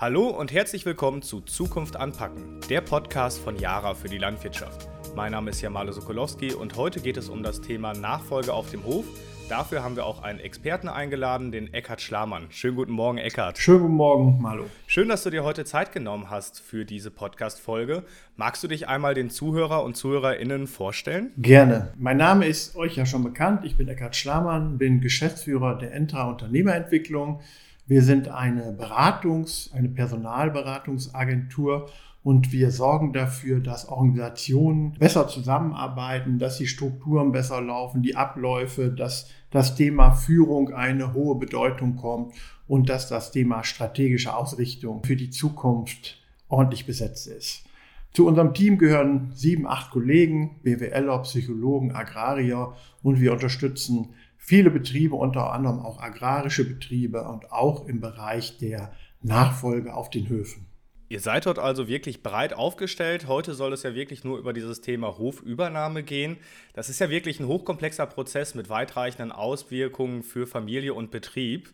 Hallo 0.00 0.28
und 0.28 0.52
herzlich 0.52 0.86
willkommen 0.86 1.22
zu 1.22 1.40
Zukunft 1.40 1.96
anpacken, 1.96 2.60
der 2.70 2.82
Podcast 2.82 3.40
von 3.40 3.56
Yara 3.56 3.94
für 3.94 4.06
die 4.06 4.18
Landwirtschaft. 4.18 4.86
Mein 5.16 5.32
Name 5.32 5.50
ist 5.50 5.60
Jamalo 5.60 5.90
Sokolowski 5.90 6.54
und 6.54 6.76
heute 6.76 7.00
geht 7.00 7.16
es 7.16 7.28
um 7.28 7.42
das 7.42 7.60
Thema 7.60 7.94
Nachfolge 7.94 8.52
auf 8.52 8.70
dem 8.70 8.84
Hof. 8.84 9.04
Dafür 9.48 9.82
haben 9.82 9.96
wir 9.96 10.06
auch 10.06 10.22
einen 10.22 10.38
Experten 10.38 10.86
eingeladen, 10.86 11.50
den 11.50 11.74
Eckhard 11.74 12.00
Schlamann. 12.00 12.46
Schönen 12.50 12.76
guten 12.76 12.92
Morgen, 12.92 13.18
Eckhard. 13.18 13.58
Schönen 13.58 13.80
guten 13.80 13.94
Morgen, 13.94 14.40
Malo. 14.40 14.66
Schön, 14.86 15.08
dass 15.08 15.24
du 15.24 15.30
dir 15.30 15.42
heute 15.42 15.64
Zeit 15.64 15.90
genommen 15.90 16.30
hast 16.30 16.60
für 16.60 16.84
diese 16.84 17.10
Podcast-Folge. 17.10 18.04
Magst 18.36 18.62
du 18.62 18.68
dich 18.68 18.86
einmal 18.86 19.14
den 19.14 19.30
Zuhörer 19.30 19.82
und 19.82 19.96
ZuhörerInnen 19.96 20.68
vorstellen? 20.68 21.32
Gerne. 21.38 21.92
Mein 21.98 22.18
Name 22.18 22.46
ist 22.46 22.76
euch 22.76 22.94
ja 22.94 23.04
schon 23.04 23.24
bekannt. 23.24 23.64
Ich 23.64 23.76
bin 23.76 23.88
Eckhard 23.88 24.14
Schlamann, 24.14 24.78
bin 24.78 25.00
Geschäftsführer 25.00 25.76
der 25.76 25.92
Entra 25.92 26.28
Unternehmerentwicklung. 26.28 27.40
Wir 27.88 28.02
sind 28.02 28.28
eine 28.28 28.72
Beratungs-, 28.72 29.72
eine 29.72 29.88
Personalberatungsagentur 29.88 31.88
und 32.22 32.52
wir 32.52 32.70
sorgen 32.70 33.14
dafür, 33.14 33.60
dass 33.60 33.88
Organisationen 33.88 34.92
besser 34.98 35.26
zusammenarbeiten, 35.26 36.38
dass 36.38 36.58
die 36.58 36.66
Strukturen 36.66 37.32
besser 37.32 37.62
laufen, 37.62 38.02
die 38.02 38.14
Abläufe, 38.14 38.90
dass 38.90 39.30
das 39.50 39.74
Thema 39.74 40.10
Führung 40.10 40.74
eine 40.74 41.14
hohe 41.14 41.38
Bedeutung 41.38 41.96
kommt 41.96 42.34
und 42.66 42.90
dass 42.90 43.08
das 43.08 43.32
Thema 43.32 43.64
strategische 43.64 44.36
Ausrichtung 44.36 45.02
für 45.02 45.16
die 45.16 45.30
Zukunft 45.30 46.18
ordentlich 46.50 46.84
besetzt 46.84 47.26
ist. 47.26 47.64
Zu 48.12 48.26
unserem 48.26 48.52
Team 48.52 48.76
gehören 48.76 49.30
sieben, 49.32 49.66
acht 49.66 49.92
Kollegen, 49.92 50.56
BWLer, 50.62 51.22
Psychologen, 51.22 51.92
Agrarier 51.92 52.74
und 53.02 53.20
wir 53.20 53.32
unterstützen 53.32 54.10
viele 54.48 54.70
Betriebe, 54.70 55.14
unter 55.14 55.52
anderem 55.52 55.80
auch 55.80 56.00
agrarische 56.00 56.66
Betriebe 56.66 57.22
und 57.24 57.52
auch 57.52 57.86
im 57.86 58.00
Bereich 58.00 58.56
der 58.56 58.92
Nachfolge 59.20 59.92
auf 59.92 60.08
den 60.08 60.30
Höfen. 60.30 60.66
Ihr 61.10 61.20
seid 61.20 61.44
dort 61.44 61.58
also 61.58 61.86
wirklich 61.86 62.22
breit 62.22 62.54
aufgestellt. 62.54 63.28
Heute 63.28 63.52
soll 63.52 63.74
es 63.74 63.82
ja 63.82 63.94
wirklich 63.94 64.24
nur 64.24 64.38
über 64.38 64.54
dieses 64.54 64.80
Thema 64.80 65.18
Hofübernahme 65.18 66.02
gehen. 66.02 66.38
Das 66.72 66.88
ist 66.88 66.98
ja 66.98 67.10
wirklich 67.10 67.40
ein 67.40 67.46
hochkomplexer 67.46 68.06
Prozess 68.06 68.54
mit 68.54 68.70
weitreichenden 68.70 69.32
Auswirkungen 69.32 70.22
für 70.22 70.46
Familie 70.46 70.94
und 70.94 71.10
Betrieb. 71.10 71.70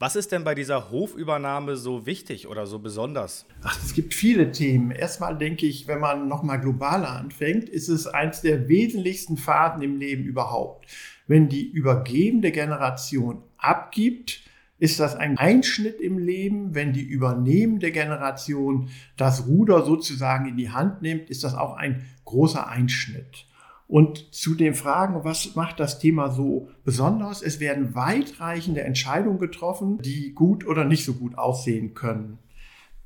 Was 0.00 0.16
ist 0.16 0.32
denn 0.32 0.42
bei 0.42 0.56
dieser 0.56 0.90
Hofübernahme 0.90 1.76
so 1.76 2.04
wichtig 2.04 2.48
oder 2.48 2.66
so 2.66 2.80
besonders? 2.80 3.46
Ach, 3.62 3.78
es 3.84 3.94
gibt 3.94 4.14
viele 4.14 4.50
Themen. 4.50 4.90
Erstmal 4.90 5.38
denke 5.38 5.66
ich, 5.66 5.86
wenn 5.86 6.00
man 6.00 6.26
nochmal 6.26 6.60
globaler 6.60 7.10
anfängt, 7.10 7.68
ist 7.68 7.88
es 7.88 8.08
eins 8.08 8.40
der 8.40 8.68
wesentlichsten 8.68 9.36
Faden 9.36 9.82
im 9.82 9.96
Leben 9.96 10.24
überhaupt 10.24 10.86
wenn 11.28 11.48
die 11.48 11.70
übergebende 11.70 12.50
Generation 12.50 13.42
abgibt, 13.58 14.40
ist 14.78 14.98
das 15.00 15.14
ein 15.14 15.38
Einschnitt 15.38 16.00
im 16.00 16.18
Leben. 16.18 16.74
Wenn 16.74 16.92
die 16.92 17.02
übernehmende 17.02 17.92
Generation 17.92 18.88
das 19.16 19.46
Ruder 19.46 19.84
sozusagen 19.84 20.48
in 20.48 20.56
die 20.56 20.70
Hand 20.70 21.02
nimmt, 21.02 21.30
ist 21.30 21.44
das 21.44 21.54
auch 21.54 21.76
ein 21.76 22.04
großer 22.24 22.68
Einschnitt. 22.68 23.46
Und 23.86 24.34
zu 24.34 24.54
den 24.54 24.74
Fragen, 24.74 25.24
was 25.24 25.54
macht 25.56 25.80
das 25.80 25.98
Thema 25.98 26.30
so 26.30 26.68
besonders? 26.84 27.42
Es 27.42 27.58
werden 27.58 27.94
weitreichende 27.94 28.82
Entscheidungen 28.82 29.38
getroffen, 29.38 29.98
die 30.02 30.34
gut 30.34 30.66
oder 30.66 30.84
nicht 30.84 31.04
so 31.04 31.14
gut 31.14 31.38
aussehen 31.38 31.94
können. 31.94 32.38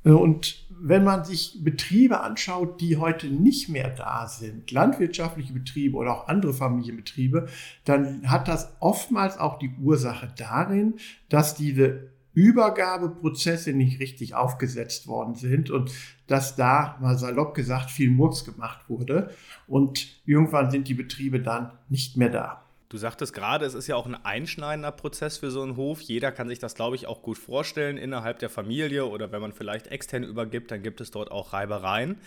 Und 0.03 0.63
wenn 0.85 1.05
man 1.05 1.23
sich 1.23 1.63
Betriebe 1.63 2.19
anschaut, 2.19 2.81
die 2.81 2.97
heute 2.97 3.27
nicht 3.27 3.69
mehr 3.69 3.89
da 3.89 4.27
sind, 4.27 4.69
landwirtschaftliche 4.69 5.53
Betriebe 5.53 5.95
oder 5.95 6.13
auch 6.13 6.27
andere 6.27 6.53
Familienbetriebe, 6.53 7.47
dann 7.85 8.29
hat 8.29 8.49
das 8.49 8.75
oftmals 8.81 9.37
auch 9.37 9.59
die 9.59 9.71
Ursache 9.81 10.33
darin, 10.35 10.95
dass 11.29 11.55
diese 11.55 12.09
Übergabeprozesse 12.33 13.71
nicht 13.73 13.99
richtig 13.99 14.35
aufgesetzt 14.35 15.07
worden 15.07 15.35
sind 15.35 15.69
und 15.69 15.91
dass 16.27 16.55
da, 16.55 16.97
mal 16.99 17.17
salopp 17.17 17.53
gesagt, 17.53 17.91
viel 17.91 18.09
Murks 18.09 18.43
gemacht 18.43 18.89
wurde 18.89 19.29
und 19.67 20.21
irgendwann 20.25 20.71
sind 20.71 20.87
die 20.87 20.95
Betriebe 20.95 21.39
dann 21.39 21.71
nicht 21.89 22.17
mehr 22.17 22.29
da. 22.29 22.62
Du 22.93 22.99
sagtest 22.99 23.33
gerade, 23.33 23.65
es 23.65 23.73
ist 23.73 23.87
ja 23.87 23.95
auch 23.95 24.05
ein 24.05 24.13
einschneidender 24.13 24.91
Prozess 24.91 25.39
für 25.39 25.49
so 25.49 25.63
einen 25.63 25.77
Hof. 25.77 25.99
Jeder 25.99 26.31
kann 26.31 26.47
sich 26.47 26.59
das, 26.59 26.75
glaube 26.75 26.95
ich, 26.95 27.07
auch 27.07 27.23
gut 27.23 27.39
vorstellen 27.39 27.97
innerhalb 27.97 28.37
der 28.37 28.51
Familie 28.51 29.07
oder 29.07 29.31
wenn 29.31 29.41
man 29.41 29.51
vielleicht 29.51 29.87
extern 29.87 30.21
übergibt, 30.21 30.69
dann 30.69 30.83
gibt 30.83 31.01
es 31.01 31.09
dort 31.09 31.31
auch 31.31 31.53
Reibereien. 31.53 32.17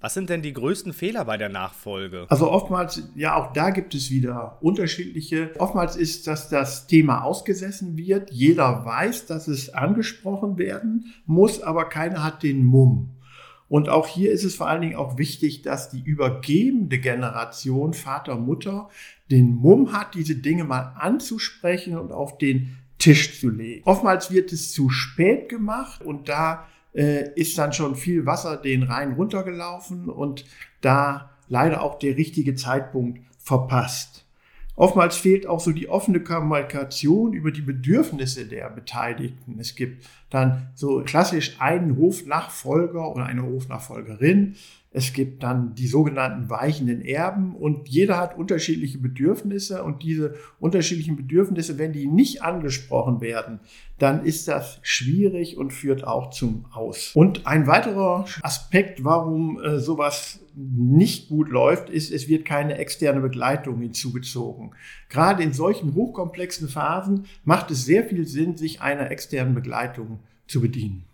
Was 0.00 0.14
sind 0.14 0.28
denn 0.28 0.42
die 0.42 0.52
größten 0.52 0.92
Fehler 0.92 1.24
bei 1.26 1.36
der 1.36 1.48
Nachfolge? 1.48 2.26
Also 2.28 2.50
oftmals, 2.50 3.04
ja, 3.14 3.36
auch 3.36 3.52
da 3.52 3.70
gibt 3.70 3.94
es 3.94 4.10
wieder 4.10 4.58
unterschiedliche. 4.62 5.52
Oftmals 5.58 5.94
ist, 5.94 6.26
dass 6.26 6.48
das 6.48 6.88
Thema 6.88 7.22
ausgesessen 7.22 7.96
wird. 7.96 8.32
Jeder 8.32 8.84
weiß, 8.84 9.26
dass 9.26 9.46
es 9.46 9.72
angesprochen 9.74 10.58
werden 10.58 11.14
muss, 11.26 11.62
aber 11.62 11.88
keiner 11.88 12.24
hat 12.24 12.42
den 12.42 12.64
Mumm. 12.64 13.15
Und 13.68 13.88
auch 13.88 14.06
hier 14.06 14.30
ist 14.30 14.44
es 14.44 14.54
vor 14.54 14.68
allen 14.68 14.82
Dingen 14.82 14.96
auch 14.96 15.18
wichtig, 15.18 15.62
dass 15.62 15.90
die 15.90 16.00
übergebende 16.00 16.98
Generation, 16.98 17.94
Vater, 17.94 18.36
Mutter, 18.36 18.88
den 19.30 19.54
Mumm 19.54 19.92
hat, 19.92 20.14
diese 20.14 20.36
Dinge 20.36 20.64
mal 20.64 20.94
anzusprechen 20.98 21.98
und 21.98 22.12
auf 22.12 22.38
den 22.38 22.76
Tisch 22.98 23.40
zu 23.40 23.50
legen. 23.50 23.82
Oftmals 23.84 24.30
wird 24.30 24.52
es 24.52 24.72
zu 24.72 24.88
spät 24.88 25.48
gemacht 25.48 26.02
und 26.02 26.28
da 26.28 26.66
äh, 26.94 27.30
ist 27.34 27.58
dann 27.58 27.72
schon 27.72 27.94
viel 27.94 28.24
Wasser 28.24 28.56
den 28.56 28.84
Rhein 28.84 29.12
runtergelaufen 29.12 30.08
und 30.08 30.44
da 30.80 31.30
leider 31.48 31.82
auch 31.82 31.98
der 31.98 32.16
richtige 32.16 32.54
Zeitpunkt 32.54 33.20
verpasst. 33.38 34.15
Oftmals 34.76 35.16
fehlt 35.16 35.46
auch 35.46 35.60
so 35.60 35.72
die 35.72 35.88
offene 35.88 36.20
Kommunikation 36.20 37.32
über 37.32 37.50
die 37.50 37.62
Bedürfnisse 37.62 38.44
der 38.44 38.68
Beteiligten. 38.68 39.58
Es 39.58 39.74
gibt 39.74 40.04
dann 40.28 40.68
so 40.74 41.02
klassisch 41.02 41.56
einen 41.60 41.96
Hofnachfolger 41.96 43.10
oder 43.10 43.24
eine 43.24 43.42
Hofnachfolgerin. 43.42 44.56
Es 44.96 45.12
gibt 45.12 45.42
dann 45.42 45.74
die 45.74 45.88
sogenannten 45.88 46.48
weichenden 46.48 47.02
Erben 47.02 47.54
und 47.54 47.86
jeder 47.86 48.16
hat 48.16 48.34
unterschiedliche 48.34 48.96
Bedürfnisse 48.96 49.84
und 49.84 50.02
diese 50.02 50.36
unterschiedlichen 50.58 51.16
Bedürfnisse, 51.16 51.76
wenn 51.76 51.92
die 51.92 52.06
nicht 52.06 52.40
angesprochen 52.40 53.20
werden, 53.20 53.60
dann 53.98 54.24
ist 54.24 54.48
das 54.48 54.78
schwierig 54.80 55.58
und 55.58 55.74
führt 55.74 56.06
auch 56.06 56.30
zum 56.30 56.64
Aus. 56.72 57.10
Und 57.12 57.46
ein 57.46 57.66
weiterer 57.66 58.24
Aspekt, 58.40 59.04
warum 59.04 59.62
äh, 59.62 59.80
sowas 59.80 60.40
nicht 60.54 61.28
gut 61.28 61.50
läuft, 61.50 61.90
ist, 61.90 62.10
es 62.10 62.26
wird 62.26 62.46
keine 62.46 62.78
externe 62.78 63.20
Begleitung 63.20 63.82
hinzugezogen. 63.82 64.70
Gerade 65.10 65.42
in 65.42 65.52
solchen 65.52 65.94
hochkomplexen 65.94 66.70
Phasen 66.70 67.26
macht 67.44 67.70
es 67.70 67.84
sehr 67.84 68.04
viel 68.04 68.26
Sinn, 68.26 68.56
sich 68.56 68.80
einer 68.80 69.10
externen 69.10 69.54
Begleitung 69.54 70.20
zu 70.46 70.62
bedienen. 70.62 71.04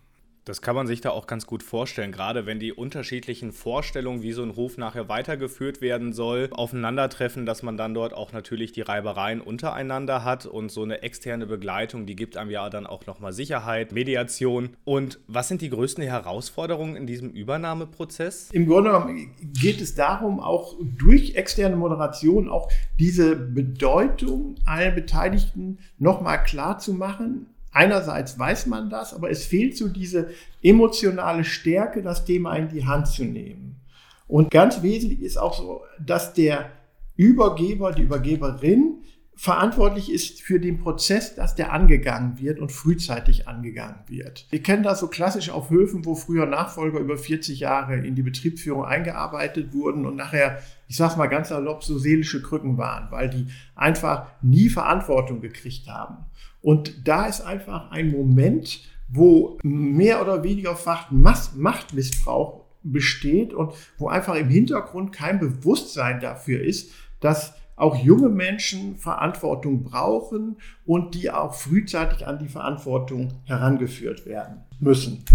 Das 0.45 0.61
kann 0.61 0.75
man 0.75 0.87
sich 0.87 0.99
da 0.99 1.11
auch 1.11 1.25
ganz 1.25 1.45
gut 1.45 1.63
vorstellen, 1.63 2.11
gerade 2.11 2.45
wenn 2.45 2.59
die 2.59 2.73
unterschiedlichen 2.73 3.53
Vorstellungen, 3.53 4.21
wie 4.21 4.33
so 4.33 4.43
ein 4.43 4.57
Hof 4.57 4.77
nachher 4.77 5.07
weitergeführt 5.07 5.79
werden 5.79 6.11
soll, 6.11 6.49
aufeinandertreffen, 6.51 7.45
dass 7.45 7.63
man 7.63 7.77
dann 7.77 7.93
dort 7.93 8.13
auch 8.13 8.33
natürlich 8.33 8.73
die 8.73 8.81
Reibereien 8.81 9.39
untereinander 9.39 10.25
hat 10.25 10.45
und 10.45 10.69
so 10.69 10.83
eine 10.83 11.01
externe 11.01 11.45
Begleitung, 11.45 12.05
die 12.05 12.17
gibt 12.17 12.35
einem 12.35 12.51
ja 12.51 12.69
dann 12.69 12.85
auch 12.85 13.05
nochmal 13.05 13.31
Sicherheit, 13.31 13.93
Mediation. 13.93 14.71
Und 14.83 15.19
was 15.27 15.47
sind 15.47 15.61
die 15.61 15.69
größten 15.69 16.03
Herausforderungen 16.03 16.97
in 16.97 17.07
diesem 17.07 17.29
Übernahmeprozess? 17.29 18.49
Im 18.51 18.67
Grunde 18.67 18.91
genommen 18.91 19.31
geht 19.61 19.79
es 19.79 19.95
darum, 19.95 20.41
auch 20.41 20.75
durch 20.97 21.35
externe 21.35 21.77
Moderation 21.77 22.49
auch 22.49 22.69
diese 22.99 23.37
Bedeutung 23.37 24.55
allen 24.65 24.93
Beteiligten 24.93 25.79
nochmal 25.99 26.43
klar 26.43 26.79
zu 26.79 26.93
machen, 26.93 27.47
Einerseits 27.73 28.37
weiß 28.37 28.67
man 28.67 28.89
das, 28.89 29.13
aber 29.13 29.29
es 29.29 29.45
fehlt 29.45 29.75
so 29.75 29.87
diese 29.89 30.29
emotionale 30.61 31.43
Stärke, 31.43 32.01
das 32.01 32.23
Thema 32.23 32.55
in 32.55 32.69
die 32.69 32.85
Hand 32.85 33.07
zu 33.07 33.25
nehmen. 33.25 33.81
Und 34.27 34.51
ganz 34.51 34.81
wesentlich 34.81 35.21
ist 35.21 35.37
auch 35.37 35.55
so, 35.55 35.81
dass 35.99 36.33
der 36.33 36.69
Übergeber, 37.15 37.91
die 37.91 38.03
Übergeberin 38.03 38.99
verantwortlich 39.35 40.11
ist 40.11 40.41
für 40.41 40.59
den 40.59 40.79
Prozess, 40.79 41.35
dass 41.35 41.55
der 41.55 41.73
angegangen 41.73 42.39
wird 42.39 42.59
und 42.59 42.71
frühzeitig 42.71 43.47
angegangen 43.47 43.99
wird. 44.07 44.47
Wir 44.51 44.61
kennen 44.61 44.83
das 44.83 44.99
so 44.99 45.07
klassisch 45.07 45.49
auf 45.49 45.69
Höfen, 45.69 46.05
wo 46.05 46.15
früher 46.15 46.45
Nachfolger 46.45 46.99
über 46.99 47.17
40 47.17 47.59
Jahre 47.59 47.95
in 47.95 48.15
die 48.15 48.21
Betriebsführung 48.21 48.85
eingearbeitet 48.85 49.73
wurden 49.73 50.05
und 50.05 50.15
nachher, 50.15 50.59
ich 50.93 50.97
sag's 50.97 51.17
mal 51.17 51.25
ganz 51.25 51.49
erlaubt, 51.49 51.83
so 51.83 51.97
seelische 51.97 52.43
Krücken 52.43 52.77
waren, 52.77 53.09
weil 53.09 53.27
die 53.27 53.47
einfach 53.73 54.27
nie 54.43 54.69
Verantwortung 54.69 55.41
gekriegt 55.41 55.87
haben. 55.87 56.17
Und 56.61 57.07
da 57.07 57.25
ist 57.25 57.41
einfach 57.41 57.89
ein 57.89 58.11
Moment, 58.11 58.81
wo 59.07 59.57
mehr 59.63 60.21
oder 60.21 60.43
weniger 60.43 60.77
Machtmissbrauch 61.09 62.65
besteht 62.83 63.55
und 63.55 63.73
wo 63.97 64.07
einfach 64.07 64.35
im 64.35 64.49
Hintergrund 64.49 65.11
kein 65.11 65.39
Bewusstsein 65.39 66.19
dafür 66.19 66.61
ist, 66.61 66.91
dass 67.21 67.55
auch 67.75 67.95
junge 67.95 68.29
Menschen 68.29 68.95
Verantwortung 68.97 69.83
brauchen 69.83 70.57
und 70.85 71.15
die 71.15 71.31
auch 71.31 71.55
frühzeitig 71.55 72.27
an 72.27 72.37
die 72.37 72.49
Verantwortung 72.49 73.33
herangeführt 73.45 74.27
werden 74.27 74.61
müssen. 74.79 75.25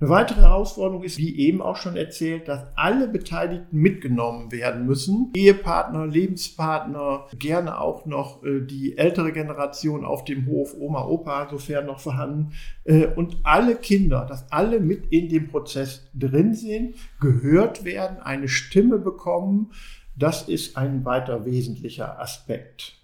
Eine 0.00 0.10
weitere 0.10 0.40
Herausforderung 0.40 1.04
ist, 1.04 1.18
wie 1.18 1.38
eben 1.38 1.62
auch 1.62 1.76
schon 1.76 1.96
erzählt, 1.96 2.48
dass 2.48 2.66
alle 2.74 3.06
Beteiligten 3.06 3.78
mitgenommen 3.78 4.50
werden 4.50 4.86
müssen. 4.86 5.30
Ehepartner, 5.36 6.06
Lebenspartner, 6.06 7.26
gerne 7.38 7.80
auch 7.80 8.04
noch 8.04 8.42
äh, 8.42 8.60
die 8.60 8.98
ältere 8.98 9.30
Generation 9.30 10.04
auf 10.04 10.24
dem 10.24 10.46
Hof, 10.46 10.74
Oma, 10.76 11.04
Opa, 11.06 11.48
sofern 11.48 11.86
noch 11.86 12.00
vorhanden. 12.00 12.52
Äh, 12.82 13.06
und 13.06 13.36
alle 13.44 13.76
Kinder, 13.76 14.26
dass 14.28 14.50
alle 14.50 14.80
mit 14.80 15.12
in 15.12 15.28
dem 15.28 15.46
Prozess 15.48 16.08
drin 16.12 16.54
sind, 16.54 16.96
gehört 17.20 17.84
werden, 17.84 18.18
eine 18.18 18.48
Stimme 18.48 18.98
bekommen. 18.98 19.70
Das 20.16 20.48
ist 20.48 20.76
ein 20.76 21.04
weiter 21.04 21.46
wesentlicher 21.46 22.20
Aspekt. 22.20 22.94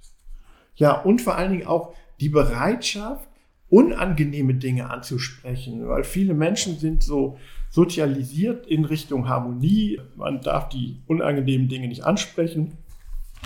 Ja, 0.74 1.00
und 1.00 1.22
vor 1.22 1.36
allen 1.36 1.52
Dingen 1.52 1.66
auch 1.68 1.94
die 2.18 2.30
Bereitschaft, 2.30 3.29
unangenehme 3.70 4.54
Dinge 4.54 4.90
anzusprechen, 4.90 5.88
weil 5.88 6.04
viele 6.04 6.34
Menschen 6.34 6.78
sind 6.78 7.02
so 7.02 7.38
sozialisiert 7.70 8.66
in 8.66 8.84
Richtung 8.84 9.28
Harmonie. 9.28 10.00
Man 10.16 10.40
darf 10.40 10.68
die 10.68 11.00
unangenehmen 11.06 11.68
Dinge 11.68 11.88
nicht 11.88 12.04
ansprechen. 12.04 12.76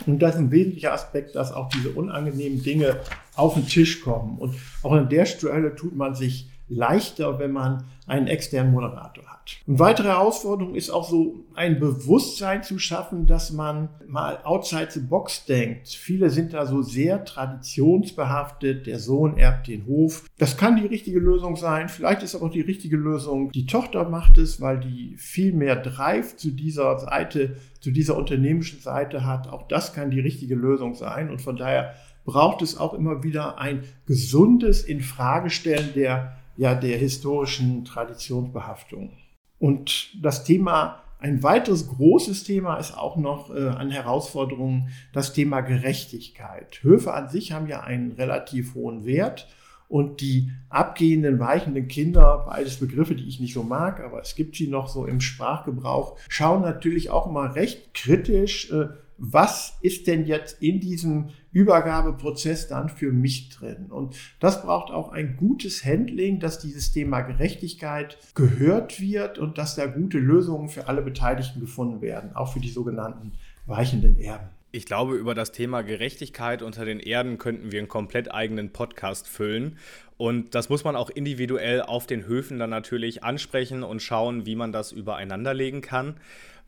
Und 0.07 0.21
das 0.21 0.35
ist 0.35 0.41
ein 0.41 0.51
wesentlicher 0.51 0.93
Aspekt, 0.93 1.37
dass 1.37 1.53
auch 1.53 1.69
diese 1.69 1.91
unangenehmen 1.91 2.63
Dinge 2.63 2.97
auf 3.37 3.55
den 3.55 3.67
Tisch 3.67 4.01
kommen. 4.01 4.39
Und 4.39 4.57
auch 4.83 4.93
an 4.93 5.09
der 5.09 5.27
Stelle 5.27 5.75
tut 5.77 5.95
man 5.95 6.15
sich 6.15 6.49
leichter, 6.69 7.39
wenn 7.39 7.53
man 7.53 7.85
einen 8.07 8.27
externen 8.27 8.73
Moderator 8.73 9.25
hat. 9.25 9.57
Eine 9.67 9.79
weitere 9.79 10.09
Herausforderung 10.09 10.75
ist 10.75 10.91
auch 10.91 11.09
so 11.09 11.45
ein 11.55 11.79
Bewusstsein 11.79 12.63
zu 12.63 12.79
schaffen, 12.79 13.27
dass 13.27 13.53
man 13.53 13.89
mal 14.07 14.39
outside 14.45 14.89
the 14.91 15.01
box 15.01 15.45
denkt. 15.47 15.89
Viele 15.89 16.31
sind 16.31 16.53
da 16.53 16.67
so 16.67 16.83
sehr 16.83 17.25
traditionsbehaftet, 17.25 18.87
der 18.87 18.99
Sohn 18.99 19.37
erbt 19.37 19.69
den 19.69 19.87
Hof. 19.87 20.25
Das 20.39 20.57
kann 20.57 20.77
die 20.77 20.87
richtige 20.87 21.19
Lösung 21.19 21.57
sein. 21.57 21.89
Vielleicht 21.89 22.23
ist 22.23 22.35
aber 22.35 22.47
auch 22.47 22.51
die 22.51 22.61
richtige 22.61 22.97
Lösung, 22.97 23.53
die 23.53 23.67
Tochter 23.67 24.09
macht 24.09 24.39
es, 24.39 24.61
weil 24.61 24.81
die 24.81 25.17
viel 25.17 25.53
mehr 25.53 25.77
Drive 25.77 26.37
zu 26.37 26.51
dieser 26.51 26.99
Seite, 26.99 27.57
zu 27.81 27.91
dieser 27.91 28.17
unternehmischen 28.17 28.81
Seite 28.81 29.25
hat. 29.25 29.49
Auch 29.49 29.69
das 29.69 29.93
kann 29.93 30.11
die 30.11 30.21
richtige 30.21 30.55
Lösung 30.55 30.95
sein. 30.95 31.31
Und 31.31 31.43
von 31.43 31.57
daher 31.57 31.95
braucht 32.25 32.63
es 32.63 32.79
auch 32.79 32.95
immer 32.95 33.23
wieder 33.23 33.59
ein 33.59 33.85
gesundes 34.07 34.83
Infragestellen 34.83 35.93
der 35.95 36.37
ja 36.57 36.75
der 36.75 36.99
historischen 36.99 37.85
Traditionsbehaftung. 37.85 39.13
Und 39.59 40.11
das 40.23 40.45
Thema, 40.45 41.03
ein 41.19 41.43
weiteres 41.43 41.89
großes 41.89 42.45
Thema 42.45 42.77
ist 42.77 42.97
auch 42.97 43.17
noch 43.17 43.55
äh, 43.55 43.69
an 43.69 43.91
Herausforderungen 43.91 44.89
das 45.13 45.33
Thema 45.33 45.61
Gerechtigkeit. 45.63 46.81
Höfe 46.83 47.15
an 47.15 47.29
sich 47.29 47.53
haben 47.53 47.67
ja 47.67 47.81
einen 47.81 48.13
relativ 48.13 48.75
hohen 48.75 49.05
Wert 49.07 49.49
und 49.89 50.21
die 50.21 50.51
abgehenden, 50.71 51.39
weichenden 51.39 51.89
Kinder, 51.89 52.45
beides 52.49 52.77
Begriffe, 52.77 53.15
die 53.15 53.29
ich 53.29 53.41
nicht 53.41 53.55
so 53.55 53.63
mag, 53.63 54.01
aber 54.01 54.21
es 54.21 54.35
gibt 54.35 54.57
sie 54.57 54.67
noch 54.67 54.89
so 54.89 55.07
im 55.07 55.21
Sprachgebrauch, 55.21 56.19
schauen 56.29 56.63
natürlich 56.63 57.11
auch 57.11 57.27
immer 57.27 57.55
recht 57.55 57.95
kritisch, 57.95 58.71
äh, 58.73 58.89
was 59.19 59.79
ist 59.81 60.07
denn 60.07 60.27
jetzt 60.27 60.61
in 60.61 60.81
diesem 60.81 61.31
Übergabeprozess 61.53 62.69
dann 62.69 62.89
für 62.89 63.13
mich 63.13 63.51
drin? 63.51 63.87
Und 63.91 64.17
das 64.41 64.63
braucht 64.63 64.93
auch 64.93 65.13
ein 65.13 65.37
gutes 65.37 65.85
Handling, 65.85 66.41
dass 66.41 66.59
dieses 66.59 66.93
Thema 66.93 67.23
Gerechtigkeit 67.23 68.19
gehört 68.35 69.01
wird 69.01 69.39
und 69.39 69.59
dass 69.59 69.77
da 69.77 69.87
gute 69.87 70.19
Lösungen 70.19 70.69
für 70.69 70.89
alle 70.89 71.03
Beteiligten 71.03 71.61
gefunden 71.61 72.01
werden, 72.01 72.35
auch 72.35 72.53
für 72.53 72.61
die 72.61 72.71
sogenannten 72.71 73.33
weichenden 73.67 74.19
Erben. 74.21 74.49
Ich 74.73 74.87
glaube, 74.87 75.15
über 75.15 75.37
das 75.37 75.53
Thema 75.53 75.83
Gerechtigkeit 75.83 76.61
unter 76.61 76.85
den 76.85 76.99
Erden 76.99 77.39
könnten 77.39 77.71
wir 77.71 77.79
einen 77.79 77.87
komplett 77.87 78.35
eigenen 78.35 78.73
Podcast 78.73 79.29
füllen. 79.29 79.79
Und 80.17 80.57
das 80.57 80.69
muss 80.69 80.83
man 80.83 80.97
auch 80.97 81.11
individuell 81.11 81.81
auf 81.81 82.09
den 82.09 82.27
Höfen 82.27 82.59
dann 82.59 82.71
natürlich 82.71 83.23
ansprechen 83.23 83.85
und 83.85 84.03
schauen, 84.03 84.47
wie 84.47 84.57
man 84.57 84.73
das 84.73 84.91
übereinander 84.91 85.55
legen 85.55 85.81
kann. 85.81 86.17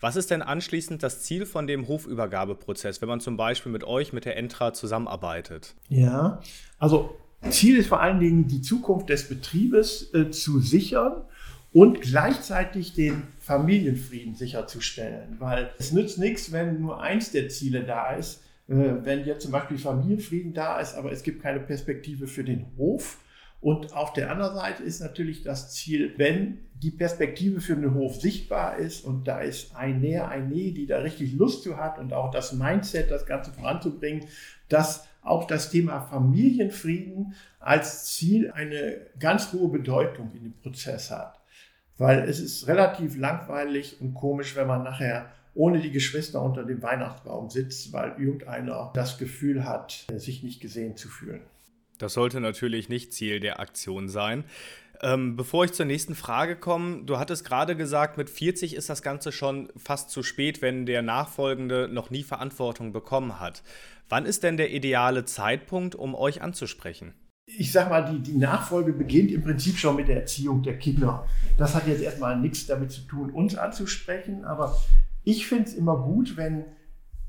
Was 0.00 0.16
ist 0.16 0.30
denn 0.30 0.42
anschließend 0.42 1.02
das 1.02 1.22
Ziel 1.22 1.46
von 1.46 1.66
dem 1.66 1.88
Hofübergabeprozess, 1.88 3.00
wenn 3.00 3.08
man 3.08 3.20
zum 3.20 3.36
Beispiel 3.36 3.72
mit 3.72 3.84
euch, 3.84 4.12
mit 4.12 4.24
der 4.24 4.36
Entra 4.36 4.72
zusammenarbeitet? 4.72 5.74
Ja, 5.88 6.40
also 6.78 7.16
Ziel 7.48 7.78
ist 7.78 7.88
vor 7.88 8.00
allen 8.00 8.20
Dingen, 8.20 8.46
die 8.48 8.60
Zukunft 8.60 9.08
des 9.08 9.28
Betriebes 9.28 10.12
äh, 10.14 10.30
zu 10.30 10.60
sichern 10.60 11.22
und 11.72 12.00
gleichzeitig 12.00 12.94
den 12.94 13.22
Familienfrieden 13.38 14.34
sicherzustellen. 14.34 15.36
Weil 15.38 15.70
es 15.78 15.92
nützt 15.92 16.18
nichts, 16.18 16.52
wenn 16.52 16.80
nur 16.80 17.00
eins 17.00 17.32
der 17.32 17.48
Ziele 17.48 17.84
da 17.84 18.12
ist. 18.12 18.42
Äh, 18.68 18.74
wenn 19.02 19.24
jetzt 19.24 19.42
zum 19.42 19.52
Beispiel 19.52 19.78
Familienfrieden 19.78 20.52
da 20.52 20.80
ist, 20.80 20.94
aber 20.94 21.12
es 21.12 21.22
gibt 21.22 21.42
keine 21.42 21.60
Perspektive 21.60 22.26
für 22.26 22.44
den 22.44 22.66
Hof, 22.76 23.18
und 23.60 23.94
auf 23.94 24.12
der 24.12 24.30
anderen 24.30 24.54
Seite 24.54 24.82
ist 24.82 25.00
natürlich 25.00 25.42
das 25.42 25.72
Ziel, 25.72 26.14
wenn 26.18 26.58
die 26.82 26.90
Perspektive 26.90 27.60
für 27.60 27.76
den 27.76 27.94
Hof 27.94 28.20
sichtbar 28.20 28.76
ist 28.76 29.04
und 29.04 29.26
da 29.26 29.40
ist 29.40 29.74
ein 29.74 30.00
Näher, 30.00 30.28
ein 30.28 30.48
Nee, 30.48 30.72
die 30.72 30.86
da 30.86 30.98
richtig 30.98 31.32
Lust 31.32 31.62
zu 31.62 31.76
hat 31.76 31.98
und 31.98 32.12
auch 32.12 32.30
das 32.30 32.52
Mindset, 32.52 33.10
das 33.10 33.26
Ganze 33.26 33.52
voranzubringen, 33.52 34.26
dass 34.68 35.06
auch 35.22 35.46
das 35.46 35.70
Thema 35.70 36.00
Familienfrieden 36.00 37.34
als 37.58 38.06
Ziel 38.14 38.50
eine 38.52 38.98
ganz 39.18 39.52
hohe 39.52 39.70
Bedeutung 39.70 40.30
in 40.34 40.44
dem 40.44 40.52
Prozess 40.54 41.10
hat. 41.10 41.40
Weil 41.98 42.28
es 42.28 42.40
ist 42.40 42.68
relativ 42.68 43.16
langweilig 43.16 44.00
und 44.00 44.14
komisch, 44.14 44.54
wenn 44.54 44.66
man 44.66 44.82
nachher 44.82 45.30
ohne 45.54 45.80
die 45.80 45.90
Geschwister 45.90 46.42
unter 46.42 46.64
dem 46.64 46.82
Weihnachtsbaum 46.82 47.48
sitzt, 47.48 47.92
weil 47.92 48.14
irgendeiner 48.18 48.92
das 48.94 49.16
Gefühl 49.16 49.64
hat, 49.64 50.06
sich 50.16 50.42
nicht 50.42 50.60
gesehen 50.60 50.96
zu 50.96 51.08
fühlen. 51.08 51.40
Das 51.98 52.14
sollte 52.14 52.40
natürlich 52.40 52.88
nicht 52.88 53.12
Ziel 53.12 53.40
der 53.40 53.60
Aktion 53.60 54.08
sein. 54.08 54.44
Ähm, 55.02 55.36
bevor 55.36 55.64
ich 55.64 55.72
zur 55.72 55.86
nächsten 55.86 56.14
Frage 56.14 56.56
komme, 56.56 57.04
du 57.04 57.18
hattest 57.18 57.44
gerade 57.44 57.76
gesagt, 57.76 58.16
mit 58.16 58.30
40 58.30 58.74
ist 58.74 58.88
das 58.88 59.02
Ganze 59.02 59.30
schon 59.30 59.68
fast 59.76 60.10
zu 60.10 60.22
spät, 60.22 60.62
wenn 60.62 60.86
der 60.86 61.02
Nachfolgende 61.02 61.88
noch 61.88 62.10
nie 62.10 62.22
Verantwortung 62.22 62.92
bekommen 62.92 63.38
hat. 63.38 63.62
Wann 64.08 64.24
ist 64.24 64.42
denn 64.42 64.56
der 64.56 64.72
ideale 64.72 65.24
Zeitpunkt, 65.24 65.94
um 65.94 66.14
euch 66.14 66.40
anzusprechen? 66.40 67.14
Ich 67.46 67.72
sag 67.72 67.90
mal, 67.90 68.04
die, 68.04 68.20
die 68.20 68.36
Nachfolge 68.36 68.92
beginnt 68.92 69.30
im 69.30 69.42
Prinzip 69.42 69.76
schon 69.76 69.96
mit 69.96 70.08
der 70.08 70.16
Erziehung 70.16 70.62
der 70.62 70.78
Kinder. 70.78 71.26
Das 71.58 71.74
hat 71.74 71.86
jetzt 71.86 72.02
erstmal 72.02 72.38
nichts 72.38 72.66
damit 72.66 72.90
zu 72.90 73.02
tun, 73.02 73.30
uns 73.30 73.56
anzusprechen, 73.56 74.44
aber 74.44 74.80
ich 75.24 75.46
finde 75.46 75.64
es 75.64 75.74
immer 75.74 75.96
gut, 75.98 76.36
wenn 76.36 76.64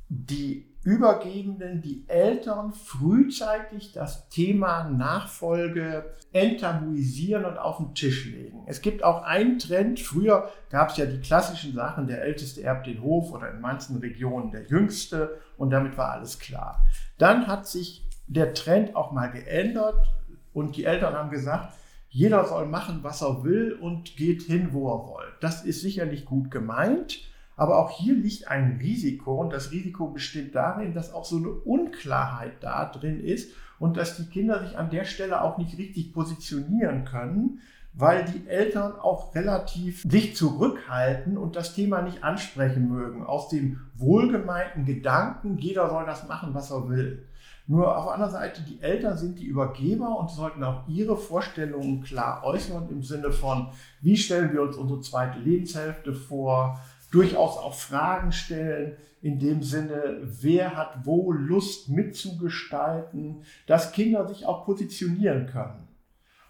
die 0.09 0.76
Übergebenden, 0.88 1.81
die 1.81 2.06
Eltern 2.07 2.72
frühzeitig 2.72 3.92
das 3.92 4.30
Thema 4.30 4.86
Nachfolge 4.86 6.16
enttabuisieren 6.31 7.44
und 7.44 7.57
auf 7.57 7.75
den 7.75 7.94
Tisch 7.94 8.25
legen. 8.28 8.63
Es 8.68 8.81
gibt 8.81 9.04
auch 9.04 9.24
einen 9.24 9.60
Trend. 9.60 10.00
Früher 10.00 10.50
gab 10.69 10.92
es 10.92 10.95
ja 10.95 11.06
die 11.06 11.19
klassischen 11.19 11.74
Sachen, 11.74 12.07
der 12.07 12.22
Älteste 12.22 12.63
erbt 12.63 12.88
den 12.88 13.01
Hof 13.01 13.34
oder 13.34 13.51
in 13.51 13.60
manchen 13.60 13.98
Regionen 13.98 14.51
der 14.51 14.63
Jüngste 14.68 15.42
und 15.57 15.72
damit 15.72 15.98
war 15.98 16.12
alles 16.12 16.39
klar. 16.39 16.86
Dann 17.18 17.48
hat 17.48 17.68
sich 17.68 18.07
der 18.28 18.54
Trend 18.54 18.95
auch 18.95 19.12
mal 19.12 19.28
geändert 19.28 20.07
und 20.54 20.78
die 20.78 20.86
Eltern 20.86 21.16
haben 21.16 21.31
gesagt, 21.31 21.74
jeder 22.07 22.45
soll 22.45 22.66
machen, 22.66 23.00
was 23.01 23.22
er 23.22 23.44
will 23.44 23.74
und 23.74 24.16
geht 24.16 24.44
hin, 24.44 24.69
wo 24.72 24.89
er 24.89 25.06
will. 25.06 25.28
Das 25.42 25.66
ist 25.66 25.81
sicherlich 25.81 26.24
gut 26.24 26.50
gemeint. 26.50 27.27
Aber 27.57 27.79
auch 27.79 27.89
hier 27.89 28.13
liegt 28.13 28.47
ein 28.47 28.77
Risiko 28.79 29.41
und 29.41 29.51
das 29.51 29.71
Risiko 29.71 30.07
besteht 30.07 30.55
darin, 30.55 30.93
dass 30.93 31.11
auch 31.11 31.25
so 31.25 31.37
eine 31.37 31.49
Unklarheit 31.49 32.53
da 32.61 32.85
drin 32.85 33.19
ist 33.19 33.51
und 33.79 33.97
dass 33.97 34.15
die 34.15 34.27
Kinder 34.27 34.63
sich 34.63 34.77
an 34.77 34.91
der 34.91 35.05
Stelle 35.05 35.41
auch 35.41 35.57
nicht 35.57 35.77
richtig 35.77 36.13
positionieren 36.13 37.03
können, 37.03 37.59
weil 37.93 38.25
die 38.25 38.47
Eltern 38.47 38.93
auch 38.93 39.33
relativ 39.33 40.03
sich 40.03 40.35
zurückhalten 40.35 41.35
und 41.35 41.55
das 41.55 41.73
Thema 41.73 42.03
nicht 42.03 42.23
ansprechen 42.23 42.89
mögen. 42.89 43.25
Aus 43.25 43.49
dem 43.49 43.79
wohlgemeinten 43.95 44.85
Gedanken, 44.85 45.57
jeder 45.57 45.89
soll 45.89 46.05
das 46.05 46.27
machen, 46.27 46.53
was 46.53 46.69
er 46.69 46.87
will. 46.89 47.27
Nur 47.65 47.97
auf 47.97 48.15
der 48.15 48.29
Seite, 48.29 48.61
die 48.61 48.81
Eltern 48.81 49.17
sind 49.17 49.39
die 49.39 49.45
Übergeber 49.45 50.17
und 50.19 50.29
sollten 50.29 50.63
auch 50.63 50.87
ihre 50.87 51.17
Vorstellungen 51.17 52.01
klar 52.01 52.43
äußern 52.45 52.87
im 52.89 53.01
Sinne 53.01 53.31
von, 53.31 53.69
wie 53.99 54.15
stellen 54.15 54.53
wir 54.53 54.61
uns 54.61 54.77
unsere 54.77 55.01
zweite 55.01 55.39
Lebenshälfte 55.39 56.13
vor, 56.13 56.79
durchaus 57.17 57.57
auch 57.57 57.74
Fragen 57.74 58.31
stellen, 58.31 58.95
in 59.21 59.39
dem 59.39 59.63
Sinne, 59.63 60.19
wer 60.21 60.77
hat 60.77 61.05
wo 61.05 61.31
Lust 61.31 61.89
mitzugestalten, 61.89 63.41
dass 63.65 63.91
Kinder 63.91 64.27
sich 64.27 64.45
auch 64.45 64.65
positionieren 64.65 65.47
können. 65.47 65.88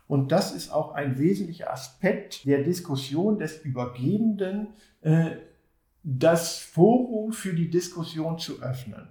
Und 0.08 0.34
das 0.34 0.52
ist 0.52 0.70
auch 0.70 0.92
ein 0.92 1.18
wesentlicher 1.20 1.72
Aspekt 1.72 2.46
der 2.46 2.64
Diskussion 2.64 3.40
des 3.40 3.62
Übergebenden, 3.62 4.74
äh, 5.02 5.38
das 6.04 6.58
Forum 6.58 7.32
für 7.32 7.54
die 7.54 7.70
Diskussion 7.70 8.38
zu 8.38 8.62
öffnen. 8.62 9.08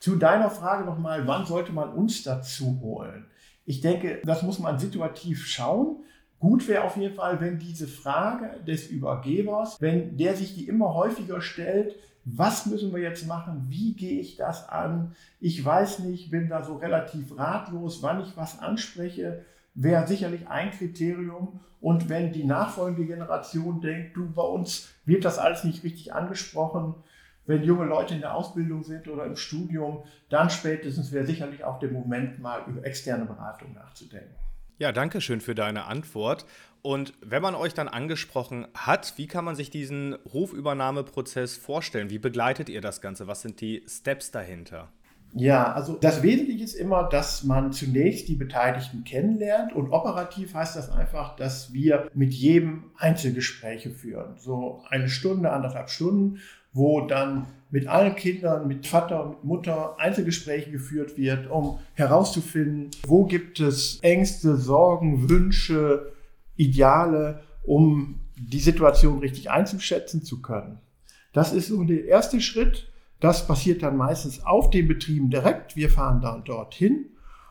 Zu 0.00 0.16
deiner 0.16 0.50
Frage 0.50 0.86
nochmal, 0.86 1.26
wann 1.26 1.44
sollte 1.44 1.72
man 1.72 1.92
uns 1.92 2.22
dazu 2.22 2.80
holen? 2.80 3.26
Ich 3.66 3.82
denke, 3.82 4.22
das 4.24 4.42
muss 4.42 4.58
man 4.58 4.78
situativ 4.78 5.46
schauen. 5.46 6.04
Gut 6.40 6.68
wäre 6.68 6.84
auf 6.84 6.96
jeden 6.96 7.14
Fall, 7.14 7.40
wenn 7.40 7.58
diese 7.58 7.88
Frage 7.88 8.60
des 8.64 8.86
Übergebers, 8.88 9.80
wenn 9.80 10.16
der 10.16 10.36
sich 10.36 10.54
die 10.54 10.68
immer 10.68 10.94
häufiger 10.94 11.40
stellt, 11.40 11.96
was 12.24 12.66
müssen 12.66 12.92
wir 12.92 13.00
jetzt 13.00 13.26
machen? 13.26 13.66
Wie 13.68 13.94
gehe 13.94 14.20
ich 14.20 14.36
das 14.36 14.68
an? 14.68 15.16
Ich 15.40 15.64
weiß 15.64 16.00
nicht, 16.00 16.30
bin 16.30 16.48
da 16.48 16.62
so 16.62 16.76
relativ 16.76 17.36
ratlos, 17.38 18.02
wann 18.02 18.20
ich 18.20 18.36
was 18.36 18.58
anspreche. 18.58 19.44
wäre 19.74 20.06
sicherlich 20.06 20.48
ein 20.48 20.70
Kriterium. 20.70 21.60
Und 21.80 22.08
wenn 22.08 22.32
die 22.32 22.44
nachfolgende 22.44 23.06
Generation 23.06 23.80
denkt, 23.80 24.16
du, 24.16 24.30
bei 24.32 24.42
uns 24.42 24.88
wird 25.04 25.24
das 25.24 25.38
alles 25.38 25.64
nicht 25.64 25.84
richtig 25.84 26.12
angesprochen, 26.12 26.94
wenn 27.46 27.62
junge 27.62 27.84
Leute 27.84 28.14
in 28.14 28.20
der 28.20 28.34
Ausbildung 28.34 28.82
sind 28.82 29.08
oder 29.08 29.24
im 29.24 29.36
Studium, 29.36 30.02
dann 30.28 30.50
spätestens 30.50 31.12
wäre 31.12 31.24
sicherlich 31.24 31.64
auch 31.64 31.78
der 31.78 31.90
Moment, 31.90 32.40
mal 32.40 32.62
über 32.66 32.84
externe 32.84 33.24
Beratung 33.24 33.72
nachzudenken. 33.72 34.34
Ja, 34.78 34.92
danke 34.92 35.20
schön 35.20 35.40
für 35.40 35.56
deine 35.56 35.86
Antwort. 35.86 36.46
Und 36.82 37.12
wenn 37.20 37.42
man 37.42 37.56
euch 37.56 37.74
dann 37.74 37.88
angesprochen 37.88 38.68
hat, 38.74 39.14
wie 39.16 39.26
kann 39.26 39.44
man 39.44 39.56
sich 39.56 39.70
diesen 39.70 40.16
Hofübernahmeprozess 40.32 41.56
vorstellen? 41.56 42.10
Wie 42.10 42.20
begleitet 42.20 42.68
ihr 42.68 42.80
das 42.80 43.00
Ganze? 43.00 43.26
Was 43.26 43.42
sind 43.42 43.60
die 43.60 43.82
Steps 43.88 44.30
dahinter? 44.30 44.88
Ja, 45.34 45.72
also 45.72 45.98
das 46.00 46.22
Wesentliche 46.22 46.64
ist 46.64 46.74
immer, 46.74 47.08
dass 47.08 47.42
man 47.42 47.72
zunächst 47.72 48.28
die 48.28 48.36
Beteiligten 48.36 49.02
kennenlernt 49.02 49.74
und 49.74 49.90
operativ 49.90 50.54
heißt 50.54 50.76
das 50.76 50.90
einfach, 50.90 51.36
dass 51.36 51.72
wir 51.72 52.08
mit 52.14 52.32
jedem 52.32 52.92
Einzelgespräche 52.96 53.90
führen. 53.90 54.38
So 54.38 54.84
eine 54.88 55.08
Stunde, 55.08 55.50
anderthalb 55.50 55.90
Stunden, 55.90 56.38
wo 56.78 57.02
dann 57.02 57.46
mit 57.70 57.86
allen 57.86 58.14
Kindern, 58.14 58.66
mit 58.66 58.86
Vater 58.86 59.26
mit 59.28 59.44
Mutter 59.44 59.96
Einzelgespräche 59.98 60.70
geführt 60.70 61.18
wird, 61.18 61.50
um 61.50 61.78
herauszufinden, 61.94 62.90
wo 63.06 63.26
gibt 63.26 63.60
es 63.60 63.98
Ängste, 64.00 64.56
Sorgen, 64.56 65.28
Wünsche, 65.28 66.12
Ideale, 66.56 67.42
um 67.64 68.20
die 68.36 68.60
Situation 68.60 69.18
richtig 69.18 69.50
einzuschätzen 69.50 70.22
zu 70.22 70.40
können. 70.40 70.78
Das 71.32 71.52
ist 71.52 71.68
so 71.68 71.84
der 71.84 72.06
erste 72.06 72.40
Schritt. 72.40 72.90
Das 73.20 73.46
passiert 73.46 73.82
dann 73.82 73.96
meistens 73.96 74.44
auf 74.46 74.70
den 74.70 74.88
Betrieben 74.88 75.28
direkt. 75.28 75.76
Wir 75.76 75.90
fahren 75.90 76.20
dann 76.20 76.44
dorthin. 76.44 77.06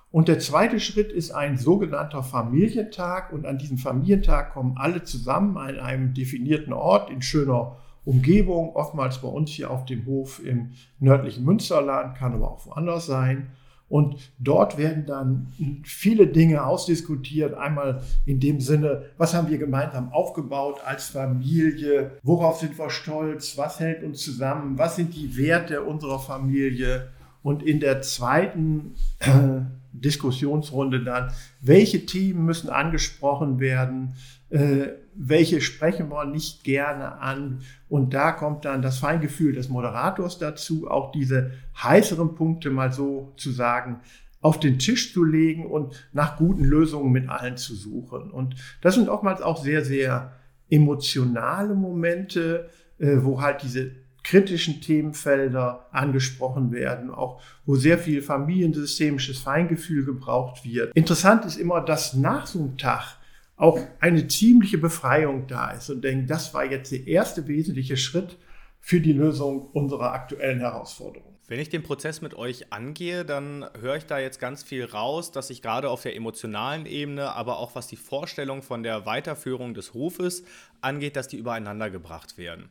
Und 0.10 0.30
der 0.30 0.40
zweite 0.40 0.80
Schritt 0.80 1.12
ist 1.12 1.32
ein 1.32 1.58
sogenannter 1.58 2.24
Familientag. 2.24 3.32
Und 3.34 3.46
an 3.46 3.58
diesem 3.58 3.78
Familientag 3.78 4.54
kommen 4.54 4.78
alle 4.78 5.04
zusammen 5.04 5.58
an 5.58 5.78
einem 5.78 6.14
definierten 6.14 6.74
Ort 6.74 7.12
in 7.12 7.22
schöner 7.22 7.78
Umgebung, 8.08 8.74
oftmals 8.74 9.22
bei 9.22 9.28
uns 9.28 9.50
hier 9.52 9.70
auf 9.70 9.84
dem 9.84 10.06
Hof 10.06 10.42
im 10.44 10.72
nördlichen 11.00 11.44
Münsterland, 11.44 12.16
kann 12.18 12.34
aber 12.34 12.50
auch 12.52 12.66
woanders 12.66 13.06
sein. 13.06 13.48
Und 13.90 14.32
dort 14.40 14.78
werden 14.78 15.06
dann 15.06 15.52
viele 15.84 16.28
Dinge 16.28 16.66
ausdiskutiert. 16.66 17.54
Einmal 17.54 18.02
in 18.26 18.40
dem 18.40 18.62
Sinne, 18.62 19.04
was 19.18 19.34
haben 19.34 19.50
wir 19.50 19.58
gemeinsam 19.58 20.12
aufgebaut 20.12 20.80
als 20.86 21.10
Familie? 21.10 22.12
Worauf 22.24 22.60
sind 22.60 22.78
wir 22.80 22.90
stolz? 22.90 23.58
Was 23.58 23.80
hält 23.82 24.04
uns 24.04 24.24
zusammen? 24.24 24.78
Was 24.78 24.96
sind 24.96 25.14
die 25.14 25.38
Werte 25.38 25.84
unserer 25.84 26.20
Familie? 26.20 27.10
Und 27.44 27.62
in 27.64 27.80
der 27.82 28.02
zweiten 28.02 28.96
äh, 29.20 29.62
Diskussionsrunde 30.02 31.04
dann, 31.04 31.32
welche 31.62 32.06
Themen 32.06 32.46
müssen 32.46 32.70
angesprochen 32.70 33.60
werden? 33.60 34.16
Äh, 34.50 34.90
welche 35.14 35.62
sprechen 35.62 36.10
wir 36.10 36.26
nicht 36.26 36.64
gerne 36.64 37.20
an. 37.20 37.62
Und 37.90 38.14
da 38.14 38.32
kommt 38.32 38.66
dann 38.66 38.82
das 38.82 39.00
Feingefühl 39.00 39.54
des 39.54 39.68
Moderators 39.70 40.38
dazu, 40.38 40.90
auch 40.90 41.12
diese 41.12 41.52
heißeren 41.82 42.36
Punkte 42.36 42.70
mal 42.70 42.94
so 42.94 43.34
zu 43.36 43.52
sagen, 43.52 44.00
auf 44.40 44.60
den 44.60 44.80
Tisch 44.80 45.14
zu 45.14 45.24
legen 45.24 45.66
und 45.66 46.08
nach 46.14 46.38
guten 46.38 46.64
Lösungen 46.64 47.12
mit 47.12 47.28
allen 47.28 47.58
zu 47.58 47.76
suchen. 47.76 48.32
Und 48.32 48.56
das 48.82 48.96
sind 48.96 49.10
oftmals 49.10 49.42
auch 49.42 49.62
sehr, 49.62 49.84
sehr 49.84 50.34
emotionale 50.70 51.74
Momente, 51.74 52.70
äh, 53.00 53.18
wo 53.22 53.42
halt 53.42 53.64
diese 53.64 53.92
kritischen 54.28 54.82
Themenfelder 54.82 55.88
angesprochen 55.92 56.74
werden, 56.74 57.12
auch 57.12 57.42
wo 57.66 57.76
sehr 57.76 57.98
viel 57.98 58.22
familiensystemisches 58.22 59.40
Feingefühl 59.40 60.04
gebraucht 60.04 60.66
wird. 60.66 60.92
Interessant 60.96 61.46
ist 61.46 61.56
immer, 61.56 61.80
dass 61.80 62.14
nach 62.14 62.46
so 62.46 62.60
einem 62.60 62.78
Tag 62.78 63.18
auch 63.56 63.80
eine 64.02 64.28
ziemliche 64.28 64.78
Befreiung 64.78 65.48
da 65.48 65.72
ist 65.72 65.90
und 65.90 66.04
denke, 66.04 66.26
das 66.26 66.54
war 66.54 66.66
jetzt 66.66 66.92
der 66.92 67.08
erste 67.08 67.48
wesentliche 67.48 67.96
Schritt 67.96 68.38
für 68.82 69.00
die 69.00 69.14
Lösung 69.14 69.70
unserer 69.72 70.12
aktuellen 70.12 70.60
Herausforderungen. 70.60 71.38
Wenn 71.48 71.62
ich 71.62 71.70
den 71.70 71.84
Prozess 71.84 72.22
mit 72.22 72.34
euch 72.34 72.74
angehe, 72.74 73.24
dann 73.24 73.66
höre 73.80 73.96
ich 73.96 74.06
da 74.06 74.20
jetzt 74.20 74.42
ganz 74.42 74.62
viel 74.62 74.84
raus, 74.84 75.32
dass 75.32 75.50
ich 75.50 75.62
gerade 75.62 75.90
auf 75.90 76.02
der 76.02 76.18
emotionalen 76.18 76.86
Ebene, 76.86 77.32
aber 77.32 77.60
auch 77.60 77.76
was 77.76 77.88
die 77.88 77.96
Vorstellung 77.96 78.62
von 78.62 78.84
der 78.84 79.06
Weiterführung 79.06 79.74
des 79.74 79.94
Hofes 79.94 80.44
angeht, 80.82 81.16
dass 81.16 81.30
die 81.30 81.38
übereinander 81.38 81.90
gebracht 81.90 82.38
werden. 82.38 82.68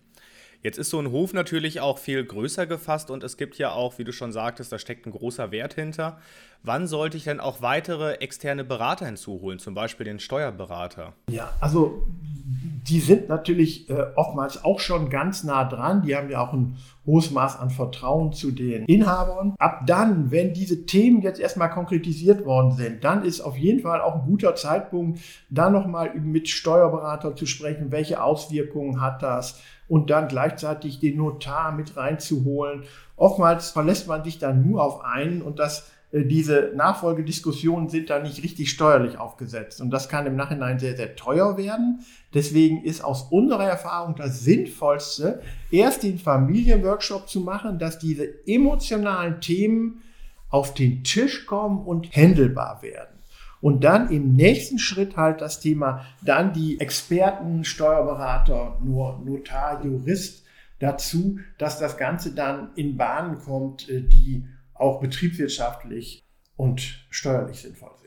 Jetzt 0.67 0.79
ist 0.79 0.91
so 0.91 0.99
ein 0.99 1.13
Hof 1.13 1.33
natürlich 1.33 1.81
auch 1.81 1.97
viel 1.97 2.25
größer 2.25 2.67
gefasst 2.67 3.13
und 3.13 3.23
es 3.23 3.37
gibt 3.37 3.57
ja 3.57 3.71
auch, 3.71 3.99
wie 3.99 4.03
du 4.03 4.13
schon 4.13 4.33
sagtest, 4.33 4.73
da 4.73 4.81
steckt 4.81 5.07
ein 5.07 5.13
großer 5.13 5.53
Wert 5.53 5.75
hinter. 5.75 6.19
Wann 6.65 6.89
sollte 6.89 7.17
ich 7.17 7.23
denn 7.23 7.39
auch 7.39 7.63
weitere 7.63 8.15
externe 8.15 8.65
Berater 8.65 9.07
hinzuholen, 9.07 9.61
zum 9.61 9.75
Beispiel 9.75 10.03
den 10.03 10.19
Steuerberater? 10.19 11.13
Ja, 11.31 11.53
also 11.61 12.03
die 12.09 12.99
sind 12.99 13.29
natürlich 13.29 13.89
äh, 13.91 14.07
oftmals 14.17 14.65
auch 14.65 14.81
schon 14.81 15.09
ganz 15.09 15.45
nah 15.45 15.63
dran. 15.63 16.03
Die 16.03 16.17
haben 16.17 16.31
ja 16.31 16.41
auch 16.41 16.53
ein 16.53 16.77
hohes 17.07 17.31
Maß 17.31 17.59
an 17.59 17.71
Vertrauen 17.71 18.33
zu 18.33 18.51
den 18.51 18.85
Inhabern. 18.87 19.55
Ab 19.59 19.87
dann, 19.87 20.31
wenn 20.31 20.53
diese 20.53 20.87
Themen 20.87 21.23
jetzt 21.23 21.41
erstmal 21.41 21.71
konkretisiert 21.71 22.45
worden 22.45 22.73
sind, 22.73 23.05
dann 23.05 23.25
ist 23.25 23.41
auf 23.41 23.57
jeden 23.57 23.81
Fall 23.81 24.01
auch 24.01 24.17
ein 24.17 24.27
guter 24.27 24.55
Zeitpunkt, 24.57 25.21
da 25.49 25.71
nochmal 25.71 26.15
mit 26.15 26.49
Steuerberater 26.49 27.37
zu 27.37 27.47
sprechen. 27.47 27.93
Welche 27.93 28.23
Auswirkungen 28.23 29.01
hat 29.01 29.23
das? 29.23 29.61
Und 29.89 30.11
dann 30.11 30.27
gleichzeitig 30.27 30.99
den 30.99 31.17
Notar 31.17 31.71
mit 31.71 31.97
reinzuholen. 31.97 32.83
Oftmals 33.17 33.71
verlässt 33.71 34.09
man 34.09 34.25
sich 34.25 34.39
dann 34.39 34.69
nur 34.69 34.83
auf 34.83 35.05
einen 35.05 35.43
und 35.43 35.61
das 35.61 35.91
diese 36.13 36.73
Nachfolgediskussionen 36.75 37.89
sind 37.89 38.11
da 38.11 38.21
nicht 38.21 38.43
richtig 38.43 38.71
steuerlich 38.71 39.19
aufgesetzt. 39.19 39.81
Und 39.81 39.91
das 39.91 40.09
kann 40.09 40.27
im 40.27 40.37
Nachhinein 40.37 40.79
sehr, 40.79 40.97
sehr 40.97 41.17
teuer 41.17 41.59
werden. 41.59 42.01
Deswegen 42.33 42.83
ist 42.85 43.03
aus 43.03 43.23
unserer 43.31 43.65
Erfahrung 43.65 44.15
das 44.17 44.41
Sinnvollste, 44.41 45.43
erst 45.71 46.05
den 46.05 46.19
Familienworkshop 46.19 47.29
zu 47.29 47.41
machen, 47.41 47.79
dass 47.79 47.99
diese 47.99 48.47
emotionalen 48.47 49.41
Themen 49.41 50.03
auf 50.49 50.75
den 50.75 51.03
Tisch 51.03 51.45
kommen 51.45 51.85
und 51.85 52.15
händelbar 52.15 52.83
werden. 52.83 53.17
Und 53.61 53.83
dann 53.85 54.11
im 54.11 54.35
nächsten 54.35 54.79
Schritt 54.79 55.17
halt 55.17 55.41
das 55.41 55.61
Thema, 55.61 56.05
dann 56.23 56.53
die 56.53 56.79
Experten, 56.79 57.65
Steuerberater, 57.65 58.79
nur 58.83 59.21
Notar, 59.25 59.85
Jurist 59.85 60.45
dazu, 60.79 61.41
dass 61.59 61.79
das 61.79 61.97
Ganze 61.97 62.35
dann 62.35 62.69
in 62.77 62.97
Bahnen 62.97 63.39
kommt, 63.39 63.89
äh, 63.89 64.03
die 64.03 64.45
auch 64.79 65.01
betriebswirtschaftlich 65.01 66.25
und 66.57 67.07
steuerlich 67.11 67.61
sinnvoll 67.61 67.91
sind. 68.01 68.07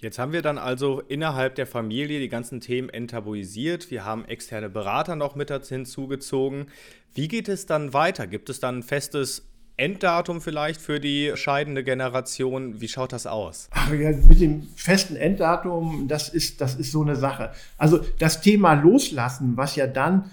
Jetzt 0.00 0.18
haben 0.20 0.32
wir 0.32 0.42
dann 0.42 0.58
also 0.58 1.00
innerhalb 1.00 1.56
der 1.56 1.66
Familie 1.66 2.20
die 2.20 2.28
ganzen 2.28 2.60
Themen 2.60 2.88
enttabuisiert. 2.88 3.90
Wir 3.90 4.04
haben 4.04 4.24
externe 4.26 4.70
Berater 4.70 5.16
noch 5.16 5.34
mit 5.34 5.50
hinzugezogen. 5.68 6.66
Wie 7.14 7.26
geht 7.26 7.48
es 7.48 7.66
dann 7.66 7.92
weiter? 7.92 8.28
Gibt 8.28 8.48
es 8.48 8.60
dann 8.60 8.78
ein 8.78 8.82
festes 8.84 9.48
Enddatum 9.76 10.40
vielleicht 10.40 10.80
für 10.80 11.00
die 11.00 11.32
scheidende 11.34 11.82
Generation? 11.82 12.80
Wie 12.80 12.88
schaut 12.88 13.12
das 13.12 13.26
aus? 13.26 13.68
Ach 13.72 13.92
ja, 13.92 14.10
mit 14.10 14.40
dem 14.40 14.68
festen 14.76 15.16
Enddatum, 15.16 16.06
das 16.06 16.28
ist, 16.28 16.60
das 16.60 16.76
ist 16.76 16.92
so 16.92 17.02
eine 17.02 17.16
Sache. 17.16 17.52
Also 17.76 17.98
das 18.18 18.40
Thema 18.40 18.74
Loslassen, 18.74 19.56
was 19.56 19.74
ja 19.74 19.88
dann 19.88 20.30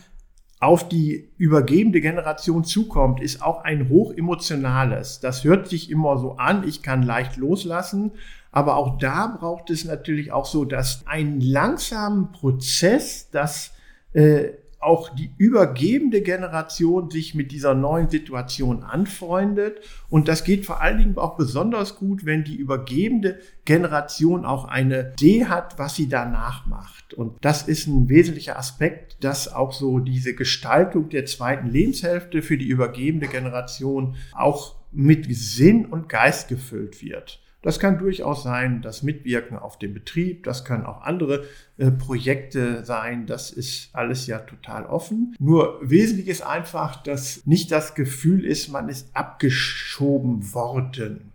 auf 0.59 0.87
die 0.87 1.29
übergebende 1.37 2.01
Generation 2.01 2.63
zukommt, 2.63 3.21
ist 3.21 3.41
auch 3.41 3.63
ein 3.63 3.89
hochemotionales. 3.89 5.19
Das 5.19 5.43
hört 5.43 5.67
sich 5.67 5.91
immer 5.91 6.17
so 6.17 6.37
an, 6.37 6.67
ich 6.67 6.81
kann 6.81 7.03
leicht 7.03 7.37
loslassen, 7.37 8.11
aber 8.51 8.77
auch 8.77 8.97
da 8.97 9.35
braucht 9.39 9.69
es 9.69 9.83
natürlich 9.83 10.31
auch 10.31 10.45
so, 10.45 10.63
dass 10.63 11.05
einen 11.07 11.41
langsamen 11.41 12.31
Prozess, 12.31 13.29
dass 13.29 13.73
äh, 14.13 14.51
auch 14.79 15.09
die 15.15 15.31
übergebende 15.37 16.21
Generation 16.21 17.09
sich 17.09 17.35
mit 17.35 17.51
dieser 17.51 17.73
neuen 17.73 18.09
Situation 18.09 18.83
anfreundet. 18.83 19.81
Und 20.09 20.27
das 20.27 20.43
geht 20.43 20.65
vor 20.65 20.81
allen 20.81 20.99
Dingen 20.99 21.17
auch 21.17 21.37
besonders 21.37 21.95
gut, 21.97 22.25
wenn 22.25 22.43
die 22.43 22.55
übergebende 22.55 23.39
Generation 23.65 24.45
auch 24.45 24.65
eine 24.65 25.13
Idee 25.13 25.45
hat, 25.45 25.79
was 25.79 25.95
sie 25.95 26.07
danach 26.07 26.65
macht. 26.65 27.13
Und 27.13 27.37
das 27.41 27.63
ist 27.63 27.87
ein 27.87 28.09
wesentlicher 28.09 28.57
Aspekt, 28.57 29.23
dass 29.23 29.51
auch 29.51 29.73
so 29.73 29.99
diese 29.99 30.35
Gestaltung 30.35 31.09
der 31.09 31.25
zweiten 31.25 31.67
Lebenshälfte 31.69 32.41
für 32.41 32.57
die 32.57 32.67
übergebende 32.67 33.27
Generation 33.27 34.15
auch 34.33 34.75
mit 34.91 35.27
Sinn 35.29 35.85
und 35.85 36.09
Geist 36.09 36.47
gefüllt 36.47 37.01
wird. 37.01 37.41
Das 37.65 37.79
kann 37.79 37.97
durchaus 37.97 38.43
sein, 38.43 38.83
das 38.83 39.01
Mitwirken 39.01 39.57
auf 39.57 39.79
dem 39.79 39.95
Betrieb, 39.95 40.43
das 40.43 40.65
können 40.65 40.85
auch 40.85 41.01
andere 41.01 41.45
äh, 41.79 41.89
Projekte 41.89 42.85
sein, 42.85 43.25
das 43.25 43.49
ist 43.49 43.89
alles 43.91 44.27
ja 44.27 44.37
total 44.37 44.85
offen. 44.85 45.35
Nur 45.39 45.79
wesentlich 45.81 46.27
ist 46.27 46.45
einfach, 46.45 47.01
dass 47.01 47.43
nicht 47.47 47.71
das 47.71 47.95
Gefühl 47.95 48.45
ist, 48.45 48.67
man 48.69 48.87
ist 48.87 49.09
abgeschoben 49.15 50.53
worden. 50.53 51.31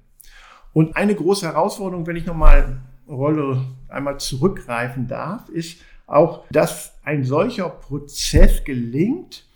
Und 0.73 0.95
eine 0.95 1.17
große 1.17 1.47
Herausforderung, 1.47 2.07
wenn 2.07 2.15
ich 2.15 2.27
nochmal 2.27 2.79
Rolle 3.09 3.65
einmal 3.89 4.21
zurückgreifen 4.21 5.09
darf, 5.09 5.49
ist 5.49 5.81
auch, 6.07 6.45
dass 6.53 6.95
ein 7.03 7.25
solcher 7.25 7.69
Prozess 7.69 8.63
gelingt, 8.63 9.47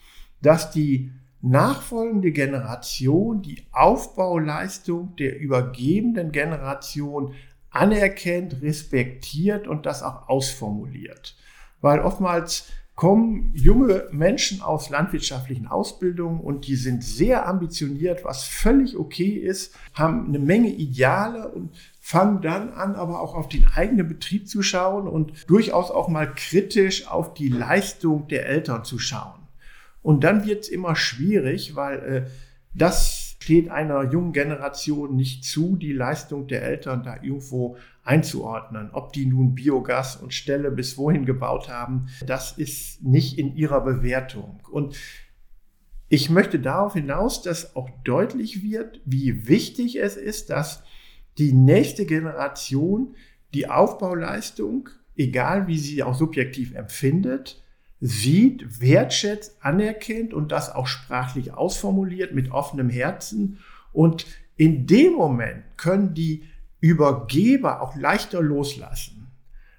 dass 0.42 0.72
die 0.72 1.12
nachfolgende 1.44 2.32
Generation 2.32 3.42
die 3.42 3.66
Aufbauleistung 3.70 5.14
der 5.16 5.38
übergebenden 5.38 6.32
Generation 6.32 7.34
anerkennt, 7.70 8.62
respektiert 8.62 9.68
und 9.68 9.84
das 9.84 10.02
auch 10.02 10.28
ausformuliert. 10.28 11.36
Weil 11.80 12.00
oftmals 12.00 12.68
kommen 12.94 13.50
junge 13.54 14.08
Menschen 14.12 14.62
aus 14.62 14.88
landwirtschaftlichen 14.88 15.66
Ausbildungen 15.66 16.40
und 16.40 16.66
die 16.68 16.76
sind 16.76 17.02
sehr 17.02 17.48
ambitioniert, 17.48 18.24
was 18.24 18.44
völlig 18.44 18.96
okay 18.96 19.30
ist, 19.30 19.74
haben 19.94 20.28
eine 20.28 20.38
Menge 20.38 20.68
Ideale 20.68 21.48
und 21.48 21.70
fangen 22.00 22.40
dann 22.40 22.72
an, 22.72 22.94
aber 22.94 23.20
auch 23.20 23.34
auf 23.34 23.48
den 23.48 23.66
eigenen 23.74 24.08
Betrieb 24.08 24.48
zu 24.48 24.62
schauen 24.62 25.08
und 25.08 25.32
durchaus 25.50 25.90
auch 25.90 26.08
mal 26.08 26.32
kritisch 26.32 27.08
auf 27.08 27.34
die 27.34 27.48
Leistung 27.48 28.28
der 28.28 28.46
Eltern 28.46 28.84
zu 28.84 28.98
schauen. 28.98 29.43
Und 30.04 30.22
dann 30.22 30.44
wird 30.46 30.64
es 30.64 30.68
immer 30.68 30.96
schwierig, 30.96 31.76
weil 31.76 31.98
äh, 31.98 32.30
das 32.74 33.36
steht 33.40 33.70
einer 33.70 34.12
jungen 34.12 34.34
Generation 34.34 35.16
nicht 35.16 35.44
zu, 35.44 35.76
die 35.76 35.94
Leistung 35.94 36.46
der 36.46 36.62
Eltern 36.62 37.02
da 37.02 37.22
irgendwo 37.22 37.78
einzuordnen. 38.02 38.90
Ob 38.92 39.14
die 39.14 39.24
nun 39.24 39.54
Biogas 39.54 40.16
und 40.16 40.34
Ställe 40.34 40.70
bis 40.70 40.98
wohin 40.98 41.24
gebaut 41.24 41.70
haben, 41.70 42.08
das 42.26 42.52
ist 42.52 43.02
nicht 43.02 43.38
in 43.38 43.56
ihrer 43.56 43.80
Bewertung. 43.80 44.60
Und 44.70 44.94
ich 46.10 46.28
möchte 46.28 46.60
darauf 46.60 46.92
hinaus, 46.92 47.40
dass 47.40 47.74
auch 47.74 47.88
deutlich 48.04 48.62
wird, 48.62 49.00
wie 49.06 49.48
wichtig 49.48 49.98
es 49.98 50.16
ist, 50.16 50.50
dass 50.50 50.82
die 51.38 51.54
nächste 51.54 52.04
Generation 52.04 53.14
die 53.54 53.70
Aufbauleistung, 53.70 54.90
egal 55.16 55.66
wie 55.66 55.78
sie 55.78 56.02
auch 56.02 56.14
subjektiv 56.14 56.74
empfindet, 56.74 57.63
sieht, 58.00 58.80
wertschätzt, 58.80 59.56
anerkennt 59.60 60.34
und 60.34 60.52
das 60.52 60.74
auch 60.74 60.86
sprachlich 60.86 61.54
ausformuliert 61.54 62.34
mit 62.34 62.50
offenem 62.50 62.90
Herzen. 62.90 63.58
Und 63.92 64.26
in 64.56 64.86
dem 64.86 65.14
Moment 65.14 65.64
können 65.76 66.14
die 66.14 66.44
Übergeber 66.80 67.80
auch 67.80 67.96
leichter 67.96 68.42
loslassen. 68.42 69.28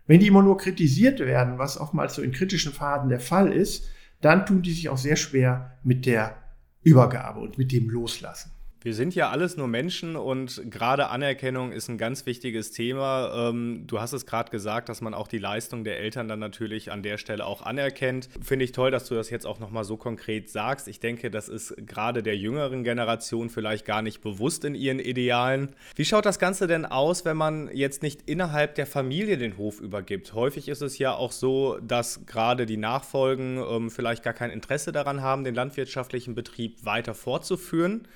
Wenn 0.07 0.19
die 0.19 0.27
immer 0.27 0.43
nur 0.43 0.57
kritisiert 0.57 1.19
werden, 1.19 1.57
was 1.57 1.79
oftmals 1.79 2.15
so 2.15 2.21
in 2.21 2.31
kritischen 2.31 2.73
Phasen 2.73 3.09
der 3.09 3.19
Fall 3.19 3.51
ist, 3.51 3.89
dann 4.21 4.45
tun 4.45 4.61
die 4.61 4.71
sich 4.71 4.89
auch 4.89 4.97
sehr 4.97 5.15
schwer 5.15 5.77
mit 5.83 6.05
der 6.05 6.35
Übergabe 6.83 7.39
und 7.39 7.57
mit 7.57 7.71
dem 7.71 7.89
Loslassen. 7.89 8.51
Wir 8.85 8.93
sind 8.93 9.15
ja 9.15 9.31
alles 9.31 9.57
nur 9.57 9.67
Menschen 9.67 10.15
und 10.15 10.61
gerade 10.69 11.09
Anerkennung 11.09 11.71
ist 11.71 11.89
ein 11.89 11.97
ganz 11.97 12.27
wichtiges 12.27 12.69
Thema. 12.69 13.49
Ähm, 13.49 13.85
du 13.87 13.99
hast 13.99 14.13
es 14.13 14.27
gerade 14.27 14.51
gesagt, 14.51 14.89
dass 14.89 15.01
man 15.01 15.15
auch 15.15 15.27
die 15.27 15.39
Leistung 15.39 15.83
der 15.83 15.97
Eltern 15.97 16.27
dann 16.27 16.37
natürlich 16.37 16.91
an 16.91 17.01
der 17.01 17.17
Stelle 17.17 17.47
auch 17.47 17.63
anerkennt. 17.63 18.29
Finde 18.43 18.63
ich 18.63 18.73
toll, 18.73 18.91
dass 18.91 19.07
du 19.07 19.15
das 19.15 19.31
jetzt 19.31 19.47
auch 19.47 19.57
nochmal 19.57 19.85
so 19.85 19.97
konkret 19.97 20.51
sagst. 20.51 20.87
Ich 20.87 20.99
denke, 20.99 21.31
das 21.31 21.49
ist 21.49 21.73
gerade 21.87 22.21
der 22.21 22.37
jüngeren 22.37 22.83
Generation 22.83 23.49
vielleicht 23.49 23.85
gar 23.85 24.03
nicht 24.03 24.21
bewusst 24.21 24.63
in 24.63 24.75
ihren 24.75 24.99
Idealen. 24.99 25.69
Wie 25.95 26.05
schaut 26.05 26.27
das 26.27 26.37
Ganze 26.37 26.67
denn 26.67 26.85
aus, 26.85 27.25
wenn 27.25 27.37
man 27.37 27.71
jetzt 27.73 28.03
nicht 28.03 28.29
innerhalb 28.29 28.75
der 28.75 28.85
Familie 28.85 29.39
den 29.39 29.57
Hof 29.57 29.81
übergibt? 29.81 30.35
Häufig 30.35 30.67
ist 30.67 30.83
es 30.83 30.99
ja 30.99 31.15
auch 31.15 31.31
so, 31.31 31.79
dass 31.81 32.27
gerade 32.27 32.67
die 32.67 32.77
Nachfolgen 32.77 33.57
ähm, 33.67 33.89
vielleicht 33.89 34.21
gar 34.21 34.33
kein 34.33 34.51
Interesse 34.51 34.91
daran 34.91 35.23
haben, 35.23 35.43
den 35.43 35.55
landwirtschaftlichen 35.55 36.35
Betrieb 36.35 36.85
weiter 36.85 37.15
fortzuführen 37.15 38.07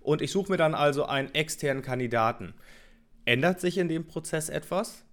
und 0.00 0.22
ich 0.22 0.30
suche 0.30 0.52
mir 0.52 0.58
dann 0.58 0.74
also 0.74 1.04
einen 1.06 1.34
externen 1.34 1.82
Kandidaten. 1.82 2.54
Ändert 3.24 3.60
sich 3.60 3.78
in 3.78 3.88
dem 3.88 4.06
Prozess 4.06 4.48
etwas? 4.48 5.04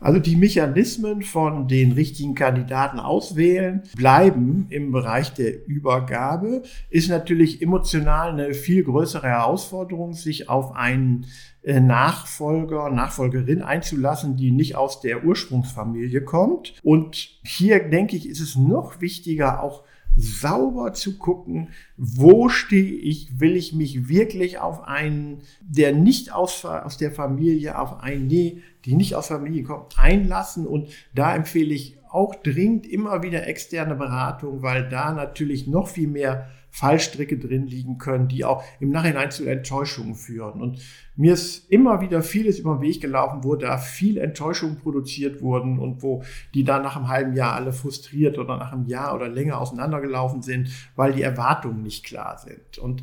Also 0.00 0.20
die 0.20 0.36
Mechanismen 0.36 1.22
von 1.22 1.66
den 1.66 1.92
richtigen 1.92 2.36
Kandidaten 2.36 3.00
auswählen 3.00 3.82
bleiben 3.96 4.66
im 4.70 4.92
Bereich 4.92 5.34
der 5.34 5.66
Übergabe. 5.66 6.62
Ist 6.88 7.08
natürlich 7.08 7.60
emotional 7.62 8.30
eine 8.30 8.54
viel 8.54 8.84
größere 8.84 9.26
Herausforderung, 9.26 10.12
sich 10.12 10.48
auf 10.48 10.76
einen 10.76 11.26
äh, 11.62 11.80
Nachfolger, 11.80 12.90
Nachfolgerin 12.90 13.62
einzulassen, 13.62 14.36
die 14.36 14.52
nicht 14.52 14.76
aus 14.76 15.00
der 15.00 15.24
Ursprungsfamilie 15.24 16.22
kommt. 16.22 16.74
Und 16.84 17.16
hier 17.42 17.88
denke 17.88 18.16
ich, 18.16 18.28
ist 18.28 18.40
es 18.40 18.54
noch 18.54 19.00
wichtiger, 19.00 19.62
auch 19.64 19.82
sauber 20.18 20.92
zu 20.92 21.16
gucken, 21.16 21.68
wo 21.96 22.48
stehe 22.48 22.92
ich, 22.92 23.40
will 23.40 23.56
ich 23.56 23.72
mich 23.72 24.08
wirklich 24.08 24.58
auf 24.58 24.82
einen, 24.82 25.38
der 25.60 25.94
nicht 25.94 26.32
aus, 26.32 26.64
aus 26.64 26.98
der 26.98 27.12
Familie, 27.12 27.78
auf 27.78 28.00
einen, 28.00 28.26
nee, 28.26 28.62
die 28.84 28.94
nicht 28.94 29.14
aus 29.14 29.28
Familie 29.28 29.62
kommt, 29.62 29.98
einlassen. 29.98 30.66
Und 30.66 30.88
da 31.14 31.34
empfehle 31.34 31.72
ich 31.72 31.98
auch 32.10 32.34
dringend 32.34 32.86
immer 32.86 33.22
wieder 33.22 33.46
externe 33.46 33.94
Beratung, 33.94 34.62
weil 34.62 34.88
da 34.88 35.12
natürlich 35.12 35.66
noch 35.66 35.88
viel 35.88 36.08
mehr 36.08 36.48
Fallstricke 36.70 37.38
drin 37.38 37.66
liegen 37.66 37.98
können, 37.98 38.28
die 38.28 38.44
auch 38.44 38.62
im 38.80 38.90
Nachhinein 38.90 39.30
zu 39.30 39.46
Enttäuschungen 39.46 40.14
führen. 40.14 40.60
Und 40.60 40.80
mir 41.16 41.32
ist 41.32 41.70
immer 41.70 42.00
wieder 42.00 42.22
vieles 42.22 42.58
über 42.58 42.76
den 42.76 42.82
Weg 42.82 43.00
gelaufen, 43.00 43.42
wo 43.42 43.56
da 43.56 43.78
viel 43.78 44.18
Enttäuschungen 44.18 44.78
produziert 44.78 45.42
wurden 45.42 45.78
und 45.78 46.02
wo 46.02 46.22
die 46.54 46.64
dann 46.64 46.82
nach 46.82 46.96
einem 46.96 47.08
halben 47.08 47.34
Jahr 47.34 47.54
alle 47.54 47.72
frustriert 47.72 48.38
oder 48.38 48.56
nach 48.56 48.72
einem 48.72 48.86
Jahr 48.86 49.14
oder 49.14 49.28
länger 49.28 49.60
auseinandergelaufen 49.60 50.42
sind, 50.42 50.70
weil 50.94 51.12
die 51.12 51.22
Erwartungen 51.22 51.82
nicht 51.82 52.04
klar 52.04 52.38
sind. 52.38 52.78
Und 52.78 53.02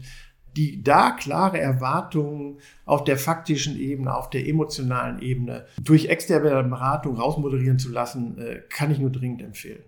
die 0.55 0.81
da 0.81 1.11
klare 1.11 1.59
Erwartungen 1.59 2.59
auf 2.85 3.03
der 3.03 3.17
faktischen 3.17 3.77
Ebene, 3.77 4.15
auf 4.15 4.29
der 4.29 4.47
emotionalen 4.47 5.21
Ebene 5.21 5.65
durch 5.83 6.05
externe 6.05 6.63
Beratung 6.63 7.17
rausmoderieren 7.17 7.79
zu 7.79 7.91
lassen, 7.91 8.37
äh, 8.37 8.61
kann 8.69 8.91
ich 8.91 8.99
nur 8.99 9.11
dringend 9.11 9.41
empfehlen. 9.41 9.83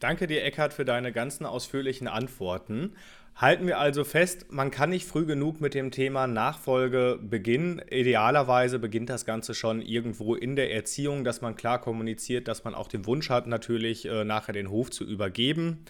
Danke 0.00 0.28
dir, 0.28 0.44
Eckhard, 0.44 0.72
für 0.72 0.84
deine 0.84 1.10
ganzen 1.10 1.44
ausführlichen 1.44 2.06
Antworten. 2.06 2.92
Halten 3.34 3.66
wir 3.66 3.78
also 3.78 4.04
fest, 4.04 4.46
man 4.50 4.70
kann 4.70 4.90
nicht 4.90 5.06
früh 5.06 5.26
genug 5.26 5.60
mit 5.60 5.74
dem 5.74 5.90
Thema 5.90 6.28
Nachfolge 6.28 7.18
beginnen. 7.20 7.82
Idealerweise 7.90 8.78
beginnt 8.78 9.10
das 9.10 9.26
Ganze 9.26 9.54
schon 9.54 9.82
irgendwo 9.82 10.36
in 10.36 10.54
der 10.54 10.72
Erziehung, 10.72 11.24
dass 11.24 11.40
man 11.40 11.56
klar 11.56 11.80
kommuniziert, 11.80 12.46
dass 12.46 12.62
man 12.62 12.74
auch 12.74 12.86
den 12.86 13.06
Wunsch 13.06 13.28
hat, 13.28 13.48
natürlich 13.48 14.06
äh, 14.06 14.24
nachher 14.24 14.52
den 14.52 14.70
Hof 14.70 14.90
zu 14.90 15.04
übergeben. 15.04 15.84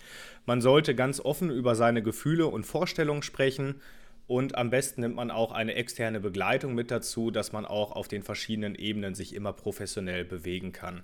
Man 0.47 0.63
sollte 0.63 0.95
ganz 0.95 1.21
offen 1.21 1.51
über 1.51 1.75
seine 1.75 2.03
Gefühle 2.03 2.47
und 2.47 2.65
Vorstellungen 2.65 3.23
sprechen. 3.23 3.81
Und 4.27 4.57
am 4.57 4.71
besten 4.71 5.03
nimmt 5.03 5.17
man 5.17 5.31
auch 5.31 5.53
eine 5.53 5.75
externe 5.75 6.21
Begleitung 6.21 6.75
mit 6.75 6.91
dazu, 6.91 7.31
dass 7.31 7.53
man 7.53 7.65
auch 7.65 7.93
auf 7.93 8.09
den 8.09 8.23
verschiedenen 8.23 8.75
Ebenen 8.75 9.15
sich 9.15 9.35
immer 9.35 9.55
professionell 9.55 10.25
bewegen 10.25 10.73
kann. 10.73 11.03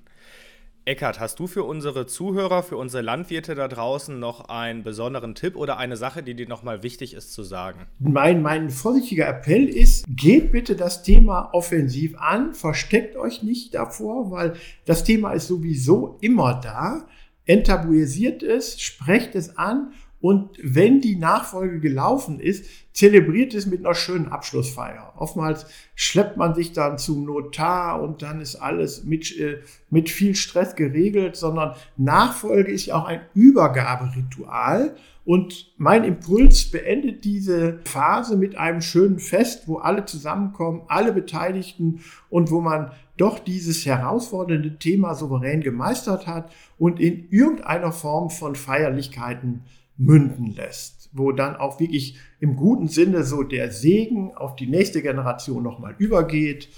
Eckart, 0.86 1.18
hast 1.18 1.38
du 1.38 1.46
für 1.46 1.64
unsere 1.64 2.06
Zuhörer, 2.06 2.62
für 2.62 2.76
unsere 2.76 3.02
Landwirte 3.02 3.54
da 3.54 3.68
draußen 3.68 4.18
noch 4.18 4.50
einen 4.50 4.82
besonderen 4.82 5.34
Tipp 5.34 5.56
oder 5.56 5.78
eine 5.78 5.96
Sache, 5.96 6.22
die 6.22 6.34
dir 6.34 6.46
nochmal 6.46 6.82
wichtig 6.82 7.14
ist 7.14 7.32
zu 7.32 7.42
sagen? 7.42 7.86
Mein, 7.98 8.42
mein 8.42 8.68
vorsichtiger 8.68 9.26
Appell 9.26 9.66
ist, 9.66 10.04
geht 10.06 10.52
bitte 10.52 10.76
das 10.76 11.02
Thema 11.02 11.48
offensiv 11.54 12.18
an, 12.18 12.52
versteckt 12.52 13.16
euch 13.16 13.42
nicht 13.42 13.74
davor, 13.74 14.30
weil 14.30 14.54
das 14.84 15.04
Thema 15.04 15.32
ist 15.32 15.46
sowieso 15.46 16.18
immer 16.20 16.60
da. 16.62 17.06
Enttabuisiert 17.46 18.42
es, 18.42 18.78
sprecht 18.78 19.34
es 19.34 19.56
an 19.56 19.92
und 20.24 20.56
wenn 20.62 21.02
die 21.02 21.16
Nachfolge 21.16 21.80
gelaufen 21.80 22.40
ist, 22.40 22.64
zelebriert 22.94 23.52
es 23.52 23.66
mit 23.66 23.84
einer 23.84 23.94
schönen 23.94 24.28
Abschlussfeier. 24.28 25.12
Oftmals 25.18 25.66
schleppt 25.96 26.38
man 26.38 26.54
sich 26.54 26.72
dann 26.72 26.96
zum 26.96 27.26
Notar 27.26 28.02
und 28.02 28.22
dann 28.22 28.40
ist 28.40 28.56
alles 28.56 29.04
mit, 29.04 29.38
äh, 29.38 29.58
mit 29.90 30.08
viel 30.08 30.34
Stress 30.34 30.76
geregelt, 30.76 31.36
sondern 31.36 31.74
Nachfolge 31.98 32.72
ist 32.72 32.86
ja 32.86 32.94
auch 32.94 33.04
ein 33.04 33.20
Übergaberitual. 33.34 34.96
Und 35.26 35.74
mein 35.76 36.04
Impuls 36.04 36.70
beendet 36.70 37.26
diese 37.26 37.80
Phase 37.84 38.38
mit 38.38 38.56
einem 38.56 38.80
schönen 38.80 39.18
Fest, 39.18 39.68
wo 39.68 39.76
alle 39.76 40.06
zusammenkommen, 40.06 40.84
alle 40.88 41.12
Beteiligten 41.12 42.00
und 42.30 42.50
wo 42.50 42.62
man 42.62 42.92
doch 43.18 43.38
dieses 43.38 43.84
herausfordernde 43.84 44.78
Thema 44.78 45.14
souverän 45.14 45.60
gemeistert 45.60 46.26
hat 46.26 46.50
und 46.78 46.98
in 46.98 47.28
irgendeiner 47.28 47.92
Form 47.92 48.30
von 48.30 48.54
Feierlichkeiten 48.54 49.64
münden 49.96 50.52
lässt, 50.54 51.10
wo 51.12 51.32
dann 51.32 51.56
auch 51.56 51.80
wirklich 51.80 52.18
im 52.40 52.56
guten 52.56 52.88
Sinne 52.88 53.24
so 53.24 53.42
der 53.42 53.70
Segen 53.70 54.34
auf 54.34 54.56
die 54.56 54.66
nächste 54.66 55.02
Generation 55.02 55.62
nochmal 55.62 55.94
übergeht. 55.98 56.68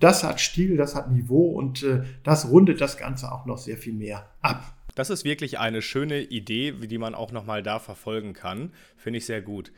Das 0.00 0.24
hat 0.24 0.40
Stil, 0.40 0.76
das 0.76 0.94
hat 0.94 1.10
Niveau 1.10 1.50
und 1.52 1.82
äh, 1.82 2.02
das 2.24 2.50
rundet 2.50 2.80
das 2.80 2.96
Ganze 2.96 3.30
auch 3.30 3.46
noch 3.46 3.58
sehr 3.58 3.76
viel 3.76 3.92
mehr 3.92 4.28
ab. 4.42 4.74
Das 4.94 5.10
ist 5.10 5.24
wirklich 5.24 5.58
eine 5.58 5.82
schöne 5.82 6.20
Idee, 6.20 6.72
die 6.72 6.98
man 6.98 7.14
auch 7.14 7.32
nochmal 7.32 7.62
da 7.62 7.78
verfolgen 7.78 8.32
kann. 8.32 8.72
Finde 8.96 9.18
ich 9.18 9.26
sehr 9.26 9.42
gut. 9.42 9.72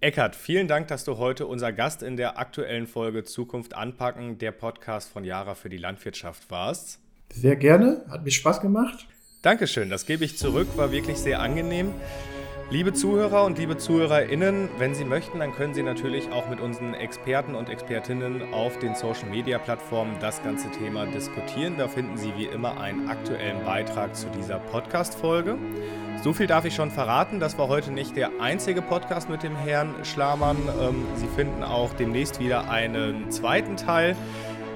Eckart, 0.00 0.36
vielen 0.36 0.68
Dank, 0.68 0.88
dass 0.88 1.04
du 1.04 1.18
heute 1.18 1.46
unser 1.46 1.72
Gast 1.72 2.02
in 2.02 2.16
der 2.16 2.38
aktuellen 2.38 2.86
Folge 2.86 3.24
Zukunft 3.24 3.74
anpacken, 3.74 4.38
der 4.38 4.52
Podcast 4.52 5.10
von 5.10 5.24
Jara 5.24 5.54
für 5.54 5.68
die 5.68 5.76
Landwirtschaft 5.76 6.50
warst. 6.50 7.00
Sehr 7.32 7.56
gerne, 7.56 8.04
hat 8.08 8.24
mir 8.24 8.30
Spaß 8.30 8.60
gemacht. 8.60 9.08
Dankeschön, 9.40 9.88
das 9.88 10.04
gebe 10.04 10.24
ich 10.24 10.36
zurück, 10.36 10.66
war 10.74 10.90
wirklich 10.90 11.16
sehr 11.18 11.40
angenehm. 11.40 11.94
Liebe 12.70 12.92
Zuhörer 12.92 13.44
und 13.44 13.56
liebe 13.56 13.78
ZuhörerInnen, 13.78 14.68
wenn 14.78 14.96
Sie 14.96 15.04
möchten, 15.04 15.38
dann 15.38 15.54
können 15.54 15.74
Sie 15.74 15.84
natürlich 15.84 16.32
auch 16.32 16.50
mit 16.50 16.60
unseren 16.60 16.92
Experten 16.92 17.54
und 17.54 17.70
Expertinnen 17.70 18.52
auf 18.52 18.80
den 18.80 18.96
Social 18.96 19.28
Media 19.30 19.58
Plattformen 19.58 20.16
das 20.20 20.42
ganze 20.42 20.70
Thema 20.72 21.06
diskutieren. 21.06 21.76
Da 21.78 21.86
finden 21.86 22.16
Sie 22.16 22.32
wie 22.36 22.46
immer 22.46 22.80
einen 22.80 23.08
aktuellen 23.08 23.64
Beitrag 23.64 24.16
zu 24.16 24.26
dieser 24.36 24.58
Podcast-Folge. 24.58 25.56
So 26.24 26.32
viel 26.32 26.48
darf 26.48 26.64
ich 26.64 26.74
schon 26.74 26.90
verraten. 26.90 27.38
Das 27.38 27.56
war 27.58 27.68
heute 27.68 27.92
nicht 27.92 28.16
der 28.16 28.32
einzige 28.40 28.82
Podcast 28.82 29.30
mit 29.30 29.44
dem 29.44 29.54
Herrn 29.54 29.94
Schlamann. 30.04 30.56
Ähm, 30.80 31.06
Sie 31.14 31.28
finden 31.28 31.62
auch 31.62 31.94
demnächst 31.94 32.40
wieder 32.40 32.68
einen 32.68 33.30
zweiten 33.30 33.76
Teil 33.76 34.16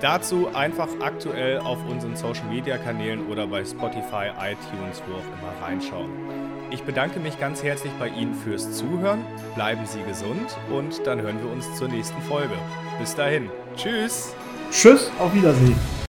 Dazu 0.02 0.48
einfach 0.52 0.88
aktuell 1.00 1.58
auf 1.60 1.78
unseren 1.88 2.16
Social 2.16 2.46
Media 2.50 2.76
Kanälen 2.76 3.24
oder 3.28 3.46
bei 3.46 3.64
Spotify, 3.64 4.30
iTunes, 4.36 5.00
wo 5.06 5.14
auch 5.14 5.38
immer 5.38 5.64
reinschauen. 5.64 6.10
Ich 6.72 6.82
bedanke 6.82 7.20
mich 7.20 7.38
ganz 7.38 7.62
herzlich 7.62 7.92
bei 8.00 8.08
Ihnen 8.08 8.34
fürs 8.34 8.72
Zuhören. 8.72 9.24
Bleiben 9.54 9.86
Sie 9.86 10.02
gesund 10.02 10.58
und 10.72 11.06
dann 11.06 11.22
hören 11.22 11.40
wir 11.40 11.52
uns 11.52 11.72
zur 11.76 11.86
nächsten 11.86 12.20
Folge. 12.22 12.54
Bis 12.98 13.14
dahin. 13.14 13.48
Tschüss. 13.76 14.34
Tschüss, 14.72 15.08
auf 15.20 15.32
Wiedersehen. 15.34 15.78